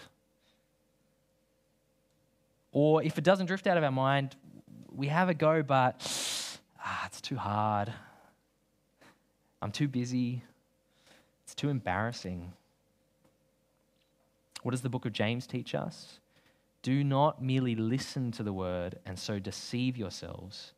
Or 2.71 3.03
if 3.03 3.17
it 3.17 3.23
doesn't 3.23 3.47
drift 3.47 3.67
out 3.67 3.77
of 3.77 3.83
our 3.83 3.91
mind, 3.91 4.35
we 4.95 5.07
have 5.07 5.29
a 5.29 5.33
go, 5.33 5.63
but 5.63 6.01
ah, 6.83 7.03
it's 7.05 7.21
too 7.21 7.37
hard. 7.37 7.91
I'm 9.61 9.71
too 9.71 9.87
busy. 9.87 10.43
It's 11.43 11.55
too 11.55 11.69
embarrassing. 11.69 12.53
What 14.63 14.71
does 14.71 14.81
the 14.81 14.89
book 14.89 15.05
of 15.05 15.13
James 15.13 15.47
teach 15.47 15.73
us? 15.73 16.19
Do 16.81 17.03
not 17.03 17.41
merely 17.41 17.75
listen 17.75 18.31
to 18.33 18.43
the 18.43 18.53
word 18.53 18.99
and 19.05 19.17
so 19.17 19.39
deceive 19.39 19.97
yourselves. 19.97 20.73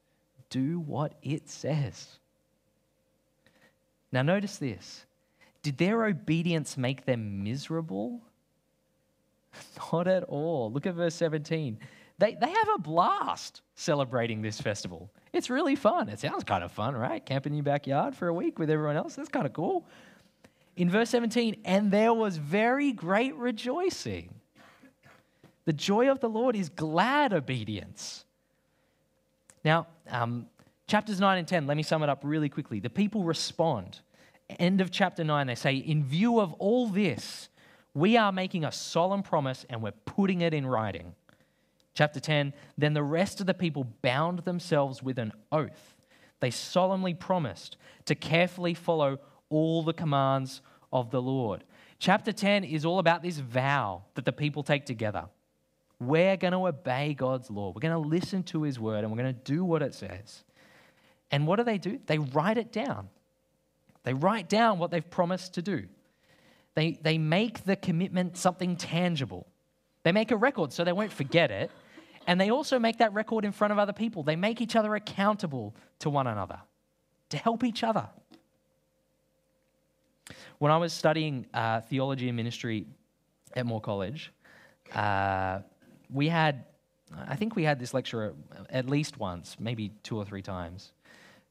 Do 0.50 0.80
what 0.80 1.14
it 1.22 1.50
says. 1.50 2.20
Now, 4.12 4.22
notice 4.22 4.58
this. 4.58 5.06
Did 5.64 5.78
their 5.78 6.06
obedience 6.06 6.76
make 6.76 7.06
them 7.06 7.44
miserable? 7.44 8.22
Not 9.94 10.08
at 10.08 10.24
all. 10.24 10.72
Look 10.72 10.86
at 10.86 10.96
verse 10.96 11.16
17. 11.16 11.78
They, 12.18 12.36
they 12.36 12.50
have 12.50 12.70
a 12.76 12.80
blast 12.80 13.62
celebrating 13.76 14.42
this 14.42 14.60
festival. 14.60 15.10
It's 15.34 15.50
really 15.50 15.76
fun. 15.76 16.10
It 16.10 16.20
sounds 16.20 16.44
kind 16.44 16.64
of 16.64 16.72
fun, 16.72 16.96
right? 16.96 17.26
Camp 17.26 17.46
in 17.46 17.54
your 17.54 17.64
backyard 17.64 18.16
for 18.16 18.28
a 18.28 18.34
week 18.34 18.60
with 18.60 18.70
everyone 18.70 18.98
else. 18.98 19.16
That's 19.16 19.30
kind 19.30 19.46
of 19.46 19.54
cool 19.54 19.86
in 20.76 20.90
verse 20.90 21.10
17, 21.10 21.62
and 21.66 21.92
there 21.92 22.14
was 22.14 22.38
very 22.38 22.92
great 22.92 23.36
rejoicing. 23.36 24.34
The 25.65 25.74
joy 25.74 26.10
of 26.10 26.19
the 26.19 26.30
Lord 26.30 26.56
is 26.56 26.69
glad 26.69 27.34
obedience. 27.34 28.26
Now, 29.63 29.88
um, 30.10 30.47
chapters 30.88 31.19
9 31.19 31.38
and 31.38 31.47
10, 31.47 31.67
let 31.67 31.78
me 31.78 31.84
sum 31.84 32.04
it 32.04 32.10
up 32.10 32.21
really 32.24 32.50
quickly. 32.50 32.80
The 32.80 32.89
people 32.89 33.24
respond. 33.24 34.00
End 34.60 34.82
of 34.82 34.91
chapter 34.91 35.24
9, 35.24 35.47
they 35.47 35.56
say, 35.56 35.76
In 35.76 36.04
view 36.04 36.39
of 36.39 36.54
all 36.54 36.88
this, 36.88 37.50
we 37.93 38.17
are 38.17 38.32
making 38.32 38.65
a 38.65 38.71
solemn 38.71 39.24
promise 39.24 39.65
and 39.69 39.82
we're 39.82 39.91
putting 39.91 40.41
it 40.41 40.54
in 40.54 40.65
writing. 40.65 41.13
Chapter 41.93 42.19
10, 42.19 42.54
then 42.78 42.93
the 42.93 43.04
rest 43.04 43.41
of 43.41 43.47
the 43.47 43.54
people 43.54 43.86
bound 44.02 44.39
themselves 44.39 45.04
with 45.04 45.19
an 45.19 45.34
oath. 45.52 45.95
They 46.39 46.50
solemnly 46.50 47.13
promised 47.13 47.78
to 48.06 48.15
carefully 48.15 48.74
follow 48.74 49.19
all 49.50 49.84
the 49.84 49.93
commands 49.93 50.62
of 50.91 51.12
the 51.12 51.21
Lord. 51.21 51.63
Chapter 52.00 52.32
10 52.32 52.63
is 52.63 52.86
all 52.86 52.97
about 52.97 53.21
this 53.21 53.38
vow 53.38 54.04
that 54.15 54.26
the 54.26 54.32
people 54.32 54.63
take 54.63 54.86
together. 54.86 55.26
We're 56.02 56.36
going 56.36 56.54
to 56.54 56.66
obey 56.66 57.14
God's 57.14 57.52
law. 57.52 57.72
We're 57.76 57.80
going 57.80 57.94
to 57.94 58.10
listen 58.10 58.42
to 58.46 58.64
his 58.64 58.80
word 58.80 59.04
and 59.04 59.12
we're 59.12 59.22
going 59.22 59.36
to 59.36 59.42
do 59.44 59.64
what 59.64 59.84
it 59.84 59.94
says. 59.94 60.44
And 61.30 61.46
what 61.46 61.58
do 61.58 61.64
they 61.64 61.78
do? 61.78 62.00
They 62.08 62.18
write 62.18 62.58
it 62.58 62.72
down. 62.72 63.10
They 64.04 64.16
write 64.16 64.50
down 64.50 64.80
what 64.80 64.90
they've 64.90 65.08
promised 65.08 65.54
to 65.54 65.62
do. 65.62 65.84
They, 66.74 66.98
they 67.04 67.20
make 67.20 67.66
the 67.66 67.76
commitment 67.76 68.36
something 68.36 68.78
tangible. 68.78 69.46
They 70.02 70.12
make 70.12 70.32
a 70.32 70.36
record 70.36 70.74
so 70.74 70.84
they 70.84 70.92
won't 70.92 71.14
forget 71.14 71.52
it. 71.52 71.70
And 72.26 72.42
they 72.42 72.50
also 72.50 72.80
make 72.80 72.98
that 72.98 73.14
record 73.14 73.46
in 73.46 73.52
front 73.52 73.72
of 73.72 73.78
other 73.78 73.94
people. 73.94 74.24
They 74.24 74.36
make 74.36 74.60
each 74.60 74.76
other 74.76 74.96
accountable 74.96 75.76
to 76.00 76.10
one 76.10 76.26
another 76.26 76.62
to 77.30 77.38
help 77.38 77.64
each 77.64 77.84
other. 77.84 78.10
When 80.58 80.72
I 80.72 80.78
was 80.78 80.94
studying 80.94 81.46
uh, 81.54 81.82
theology 81.82 82.28
and 82.28 82.36
ministry 82.36 82.88
at 83.56 83.68
Moore 83.68 83.82
College, 83.82 84.34
uh, 84.96 85.60
we 86.12 86.30
had, 86.30 86.65
I 87.28 87.36
think 87.36 87.56
we 87.56 87.63
had 87.63 87.80
this 87.80 87.93
lecture 87.93 88.34
at 88.69 88.88
least 88.88 89.17
once, 89.17 89.56
maybe 89.60 89.91
two 90.04 90.17
or 90.17 90.26
three 90.26 90.41
times. 90.41 90.91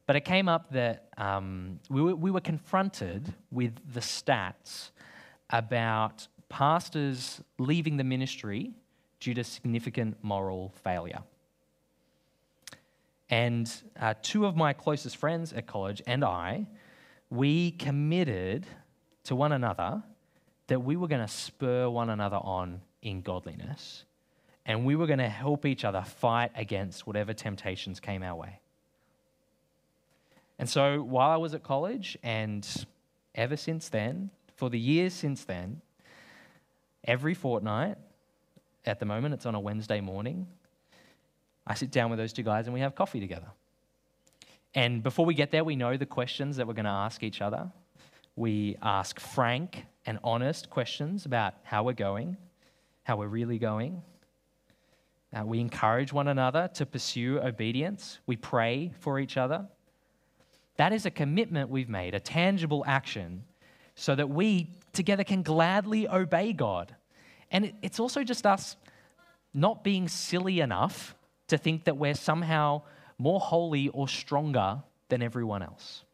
But 0.06 0.16
it 0.16 0.24
came 0.24 0.48
up 0.48 0.72
that 0.72 1.08
um, 1.18 1.78
we, 1.88 2.02
were, 2.02 2.14
we 2.14 2.30
were 2.30 2.40
confronted 2.40 3.32
with 3.50 3.72
the 3.92 4.00
stats 4.00 4.90
about 5.50 6.26
pastors 6.48 7.40
leaving 7.58 7.96
the 7.96 8.04
ministry 8.04 8.72
due 9.20 9.34
to 9.34 9.44
significant 9.44 10.16
moral 10.22 10.72
failure. 10.82 11.22
And 13.28 13.72
uh, 14.00 14.14
two 14.22 14.46
of 14.46 14.56
my 14.56 14.72
closest 14.72 15.16
friends 15.16 15.52
at 15.52 15.66
college 15.66 16.02
and 16.06 16.24
I, 16.24 16.66
we 17.30 17.70
committed 17.72 18.66
to 19.24 19.36
one 19.36 19.52
another 19.52 20.02
that 20.66 20.80
we 20.80 20.96
were 20.96 21.06
going 21.06 21.20
to 21.24 21.32
spur 21.32 21.88
one 21.88 22.10
another 22.10 22.38
on 22.38 22.80
in 23.02 23.22
godliness 23.22 24.04
and 24.70 24.84
we 24.84 24.94
were 24.94 25.08
going 25.08 25.18
to 25.18 25.28
help 25.28 25.66
each 25.66 25.84
other 25.84 26.00
fight 26.02 26.52
against 26.54 27.04
whatever 27.04 27.34
temptations 27.34 27.98
came 27.98 28.22
our 28.22 28.36
way. 28.36 28.60
And 30.60 30.68
so 30.68 31.02
while 31.02 31.30
I 31.30 31.38
was 31.38 31.54
at 31.54 31.64
college 31.64 32.16
and 32.22 32.64
ever 33.34 33.56
since 33.56 33.88
then, 33.88 34.30
for 34.54 34.70
the 34.70 34.78
years 34.78 35.12
since 35.12 35.42
then, 35.42 35.80
every 37.02 37.34
fortnight, 37.34 37.96
at 38.86 39.00
the 39.00 39.06
moment 39.06 39.34
it's 39.34 39.44
on 39.44 39.56
a 39.56 39.60
Wednesday 39.60 40.00
morning, 40.00 40.46
I 41.66 41.74
sit 41.74 41.90
down 41.90 42.08
with 42.08 42.20
those 42.20 42.32
two 42.32 42.44
guys 42.44 42.66
and 42.66 42.74
we 42.74 42.78
have 42.78 42.94
coffee 42.94 43.18
together. 43.18 43.48
And 44.76 45.02
before 45.02 45.26
we 45.26 45.34
get 45.34 45.50
there, 45.50 45.64
we 45.64 45.74
know 45.74 45.96
the 45.96 46.06
questions 46.06 46.58
that 46.58 46.68
we're 46.68 46.74
going 46.74 46.84
to 46.84 46.90
ask 46.90 47.24
each 47.24 47.40
other. 47.40 47.72
We 48.36 48.76
ask 48.82 49.18
frank 49.18 49.84
and 50.06 50.20
honest 50.22 50.70
questions 50.70 51.26
about 51.26 51.54
how 51.64 51.82
we're 51.82 51.92
going, 51.92 52.36
how 53.02 53.16
we're 53.16 53.26
really 53.26 53.58
going. 53.58 54.02
Uh, 55.32 55.44
we 55.44 55.60
encourage 55.60 56.12
one 56.12 56.28
another 56.28 56.68
to 56.74 56.84
pursue 56.84 57.38
obedience. 57.40 58.18
We 58.26 58.36
pray 58.36 58.92
for 58.98 59.20
each 59.20 59.36
other. 59.36 59.66
That 60.76 60.92
is 60.92 61.06
a 61.06 61.10
commitment 61.10 61.70
we've 61.70 61.88
made, 61.88 62.14
a 62.14 62.20
tangible 62.20 62.84
action, 62.86 63.44
so 63.94 64.14
that 64.14 64.28
we 64.28 64.70
together 64.92 65.24
can 65.24 65.42
gladly 65.42 66.08
obey 66.08 66.52
God. 66.52 66.94
And 67.50 67.74
it's 67.82 68.00
also 68.00 68.24
just 68.24 68.46
us 68.46 68.76
not 69.52 69.84
being 69.84 70.08
silly 70.08 70.60
enough 70.60 71.14
to 71.48 71.58
think 71.58 71.84
that 71.84 71.96
we're 71.96 72.14
somehow 72.14 72.82
more 73.18 73.40
holy 73.40 73.88
or 73.88 74.08
stronger 74.08 74.82
than 75.08 75.22
everyone 75.22 75.62
else. 75.62 76.04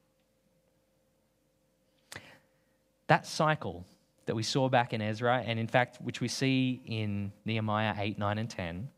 That 3.07 3.27
cycle 3.27 3.87
that 4.25 4.35
we 4.35 4.43
saw 4.43 4.69
back 4.69 4.93
in 4.93 5.01
Ezra, 5.01 5.43
and 5.47 5.59
in 5.59 5.69
fact, 5.69 5.99
which 6.03 6.21
we 6.21 6.29
see 6.29 6.83
in 6.85 7.33
Nehemiah 7.45 7.95
8, 7.97 8.19
9, 8.19 8.39
and 8.39 8.51
10, 8.51 8.89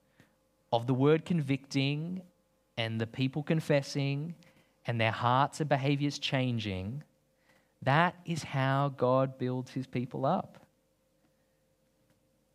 of 0.73 0.87
the 0.87 0.95
word 0.95 1.25
convicting 1.25 2.23
and 2.77 3.01
the 3.01 3.07
people 3.07 3.43
confessing 3.43 4.35
and 4.87 5.01
their 5.01 5.11
hearts 5.11 5.61
and 5.61 5.69
behaviors 5.69 6.19
changing, 6.19 7.03
That 7.83 8.17
is 8.25 8.43
how 8.43 8.93
God 8.97 9.39
builds 9.39 9.71
his 9.71 9.87
people 9.87 10.27
up. 10.27 10.59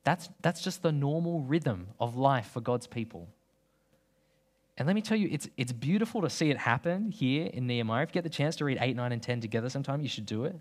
That's, 0.03 0.29
that's 0.41 0.61
just 0.61 0.81
the 0.81 0.91
normal 0.91 1.41
rhythm 1.41 1.87
of 1.99 2.17
life 2.17 2.49
for 2.51 2.59
God's 2.59 2.87
people. 2.87 3.29
And 4.77 4.87
let 4.87 4.95
me 4.95 5.01
tell 5.01 5.17
you, 5.17 5.29
it's, 5.31 5.47
it's 5.55 5.71
beautiful 5.71 6.21
to 6.21 6.29
see 6.29 6.49
it 6.49 6.57
happen 6.57 7.11
here 7.11 7.49
in 7.53 7.67
Nehemiah. 7.67 8.03
If 8.03 8.09
you 8.09 8.13
get 8.13 8.23
the 8.23 8.29
chance 8.29 8.55
to 8.57 8.65
read 8.65 8.79
8, 8.81 8.95
9, 8.95 9.11
and 9.11 9.21
10 9.21 9.39
together 9.39 9.69
sometime, 9.69 10.01
you 10.01 10.09
should 10.09 10.25
do 10.25 10.45
it. 10.45 10.55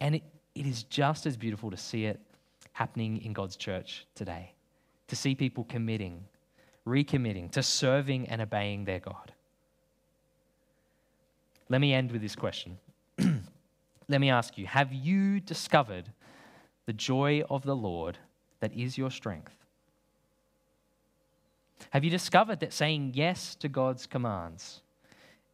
And 0.00 0.16
it, 0.16 0.22
it 0.54 0.66
is 0.66 0.82
just 0.82 1.24
as 1.24 1.36
beautiful 1.36 1.70
to 1.70 1.76
see 1.76 2.04
it 2.06 2.20
happening 2.72 3.22
in 3.24 3.32
God's 3.32 3.56
church 3.56 4.06
today, 4.14 4.52
to 5.06 5.16
see 5.16 5.34
people 5.34 5.64
committing, 5.64 6.24
recommitting 6.88 7.50
to 7.52 7.62
serving 7.62 8.28
and 8.28 8.40
obeying 8.40 8.84
their 8.84 9.00
God. 9.00 9.32
Let 11.68 11.80
me 11.80 11.92
end 11.92 12.12
with 12.12 12.22
this 12.22 12.34
question. 12.34 12.78
Let 14.08 14.20
me 14.20 14.30
ask 14.30 14.56
you 14.56 14.66
Have 14.66 14.92
you 14.92 15.40
discovered 15.40 16.10
the 16.86 16.92
joy 16.92 17.42
of 17.50 17.62
the 17.62 17.76
Lord 17.76 18.18
that 18.60 18.72
is 18.72 18.96
your 18.96 19.10
strength? 19.10 19.52
Have 21.90 22.04
you 22.04 22.10
discovered 22.10 22.60
that 22.60 22.72
saying 22.72 23.12
yes 23.14 23.54
to 23.56 23.68
God's 23.68 24.06
commands 24.06 24.80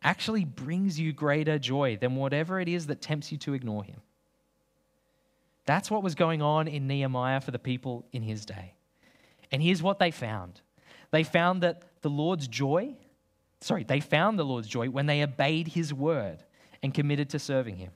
actually 0.03 0.44
brings 0.44 0.99
you 0.99 1.12
greater 1.12 1.59
joy 1.59 1.97
than 1.97 2.14
whatever 2.14 2.61
it 2.61 2.68
is 2.68 2.87
that 2.87 3.03
tempts 3.03 3.33
you 3.33 3.38
to 3.38 3.55
ignore 3.55 3.85
Him? 3.85 4.01
That's 5.66 5.90
what 5.90 6.03
was 6.03 6.14
going 6.14 6.42
on 6.42 6.68
in 6.68 6.87
Nehemiah 6.87 7.40
for 7.40 7.51
the 7.51 7.59
people 7.59 8.05
in 8.12 8.23
his 8.23 8.44
day. 8.44 8.75
And 9.51 9.62
here's 9.62 9.83
what 9.83 9.99
they 9.99 10.11
found 10.11 10.61
they 11.11 11.23
found 11.23 11.62
that 11.62 11.83
the 12.03 12.11
Lord's 12.11 12.49
joy, 12.49 12.95
sorry, 13.61 13.85
they 13.85 14.01
found 14.01 14.38
the 14.38 14.45
Lord's 14.45 14.69
joy 14.69 14.90
when 14.90 15.07
they 15.07 15.23
obeyed 15.23 15.69
His 15.69 15.93
word 15.93 16.43
and 16.83 16.93
committed 16.93 17.31
to 17.31 17.38
serving 17.38 17.77
Him. 17.77 17.93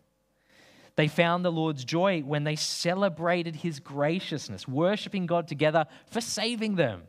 They 0.97 1.09
found 1.09 1.45
the 1.45 1.53
Lord's 1.53 1.85
joy 1.85 2.23
when 2.23 2.45
they 2.45 2.57
celebrated 2.57 3.57
His 3.57 3.79
graciousness, 3.79 4.67
worshiping 4.67 5.27
God 5.27 5.47
together 5.47 5.87
for 6.11 6.21
saving 6.21 6.75
them. 6.75 7.03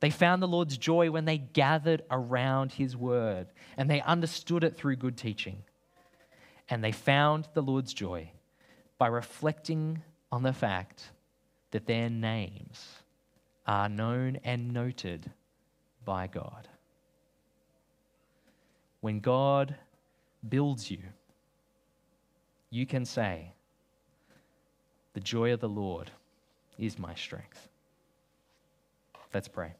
They 0.00 0.10
found 0.10 0.42
the 0.42 0.48
Lord's 0.48 0.78
joy 0.78 1.10
when 1.10 1.26
they 1.26 1.38
gathered 1.38 2.02
around 2.10 2.72
His 2.72 2.96
word 2.96 3.48
and 3.76 3.90
they 3.90 4.00
understood 4.00 4.64
it 4.64 4.76
through 4.76 4.96
good 4.96 5.18
teaching. 5.18 5.62
And 6.70 6.82
they 6.82 6.92
found 6.92 7.48
the 7.52 7.62
Lord's 7.62 7.92
joy 7.92 8.30
by 8.96 9.08
reflecting 9.08 10.02
on 10.32 10.42
the 10.42 10.52
fact 10.52 11.10
that 11.72 11.86
their 11.86 12.08
names 12.08 12.99
are 13.70 13.88
known 13.88 14.36
and 14.42 14.74
noted 14.74 15.30
by 16.04 16.26
God. 16.26 16.66
When 19.00 19.20
God 19.20 19.76
builds 20.48 20.90
you, 20.90 20.98
you 22.70 22.84
can 22.84 23.04
say, 23.04 23.52
The 25.12 25.20
joy 25.20 25.52
of 25.52 25.60
the 25.60 25.68
Lord 25.68 26.10
is 26.80 26.98
my 26.98 27.14
strength. 27.14 27.68
Let's 29.32 29.46
pray. 29.46 29.74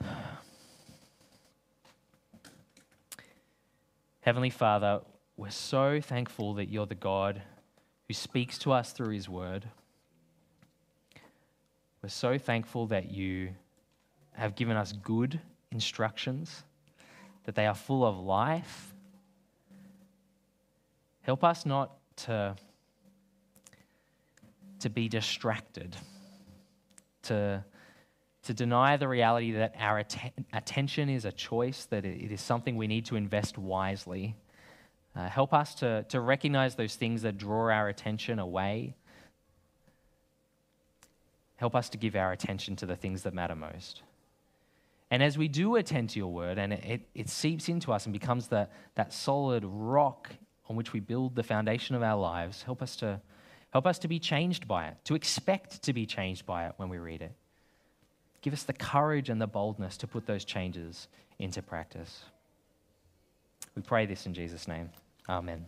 Heavenly 4.22 4.48
Father, 4.48 5.02
we're 5.36 5.50
so 5.50 6.00
thankful 6.00 6.54
that 6.54 6.70
you're 6.70 6.86
the 6.86 6.94
God 6.94 7.42
who 8.08 8.14
speaks 8.14 8.56
to 8.60 8.72
us 8.72 8.92
through 8.92 9.10
his 9.10 9.28
word. 9.28 9.66
We're 12.02 12.08
so 12.08 12.38
thankful 12.38 12.86
that 12.88 13.10
you 13.10 13.50
have 14.32 14.54
given 14.54 14.76
us 14.76 14.92
good 14.92 15.40
instructions, 15.70 16.64
that 17.44 17.54
they 17.54 17.66
are 17.66 17.74
full 17.74 18.04
of 18.04 18.18
life. 18.18 18.94
Help 21.22 21.44
us 21.44 21.66
not 21.66 21.92
to, 22.16 22.56
to 24.78 24.88
be 24.88 25.08
distracted, 25.08 25.96
to, 27.24 27.62
to 28.44 28.54
deny 28.54 28.96
the 28.96 29.06
reality 29.06 29.52
that 29.52 29.74
our 29.78 29.98
att- 29.98 30.32
attention 30.52 31.10
is 31.10 31.24
a 31.24 31.32
choice, 31.32 31.84
that 31.86 32.04
it 32.04 32.32
is 32.32 32.40
something 32.40 32.76
we 32.76 32.86
need 32.86 33.04
to 33.06 33.16
invest 33.16 33.58
wisely 33.58 34.36
uh, 35.16 35.28
help 35.28 35.52
us 35.52 35.74
to, 35.76 36.04
to 36.04 36.20
recognize 36.20 36.76
those 36.76 36.94
things 36.94 37.22
that 37.22 37.36
draw 37.36 37.70
our 37.70 37.88
attention 37.88 38.38
away. 38.38 38.94
Help 41.60 41.76
us 41.76 41.90
to 41.90 41.98
give 41.98 42.16
our 42.16 42.32
attention 42.32 42.74
to 42.74 42.86
the 42.86 42.96
things 42.96 43.22
that 43.24 43.34
matter 43.34 43.54
most. 43.54 44.00
And 45.10 45.22
as 45.22 45.36
we 45.36 45.46
do 45.46 45.76
attend 45.76 46.08
to 46.10 46.18
your 46.18 46.32
word 46.32 46.56
and 46.56 46.72
it, 46.72 47.02
it, 47.14 47.28
seeps 47.28 47.68
into 47.68 47.92
us 47.92 48.06
and 48.06 48.14
becomes 48.14 48.46
the, 48.46 48.66
that 48.94 49.12
solid 49.12 49.62
rock 49.66 50.30
on 50.70 50.76
which 50.76 50.94
we 50.94 51.00
build 51.00 51.34
the 51.34 51.42
foundation 51.42 51.94
of 51.94 52.02
our 52.02 52.18
lives, 52.18 52.62
help 52.62 52.80
us, 52.80 52.96
to, 52.96 53.20
help 53.74 53.86
us 53.86 53.98
to 53.98 54.08
be 54.08 54.18
changed 54.18 54.66
by 54.66 54.86
it, 54.86 54.96
to 55.04 55.14
expect 55.14 55.82
to 55.82 55.92
be 55.92 56.06
changed 56.06 56.46
by 56.46 56.64
it 56.64 56.72
when 56.78 56.88
we 56.88 56.96
read 56.96 57.20
it. 57.20 57.32
Give 58.40 58.54
us 58.54 58.62
the 58.62 58.72
courage 58.72 59.28
and 59.28 59.38
the 59.38 59.46
boldness 59.46 59.98
to 59.98 60.06
put 60.06 60.24
those 60.24 60.46
changes 60.46 61.08
into 61.38 61.60
practice. 61.60 62.24
We 63.76 63.82
pray 63.82 64.06
this 64.06 64.24
in 64.24 64.32
Jesus' 64.32 64.66
name. 64.66 64.88
Amen. 65.28 65.66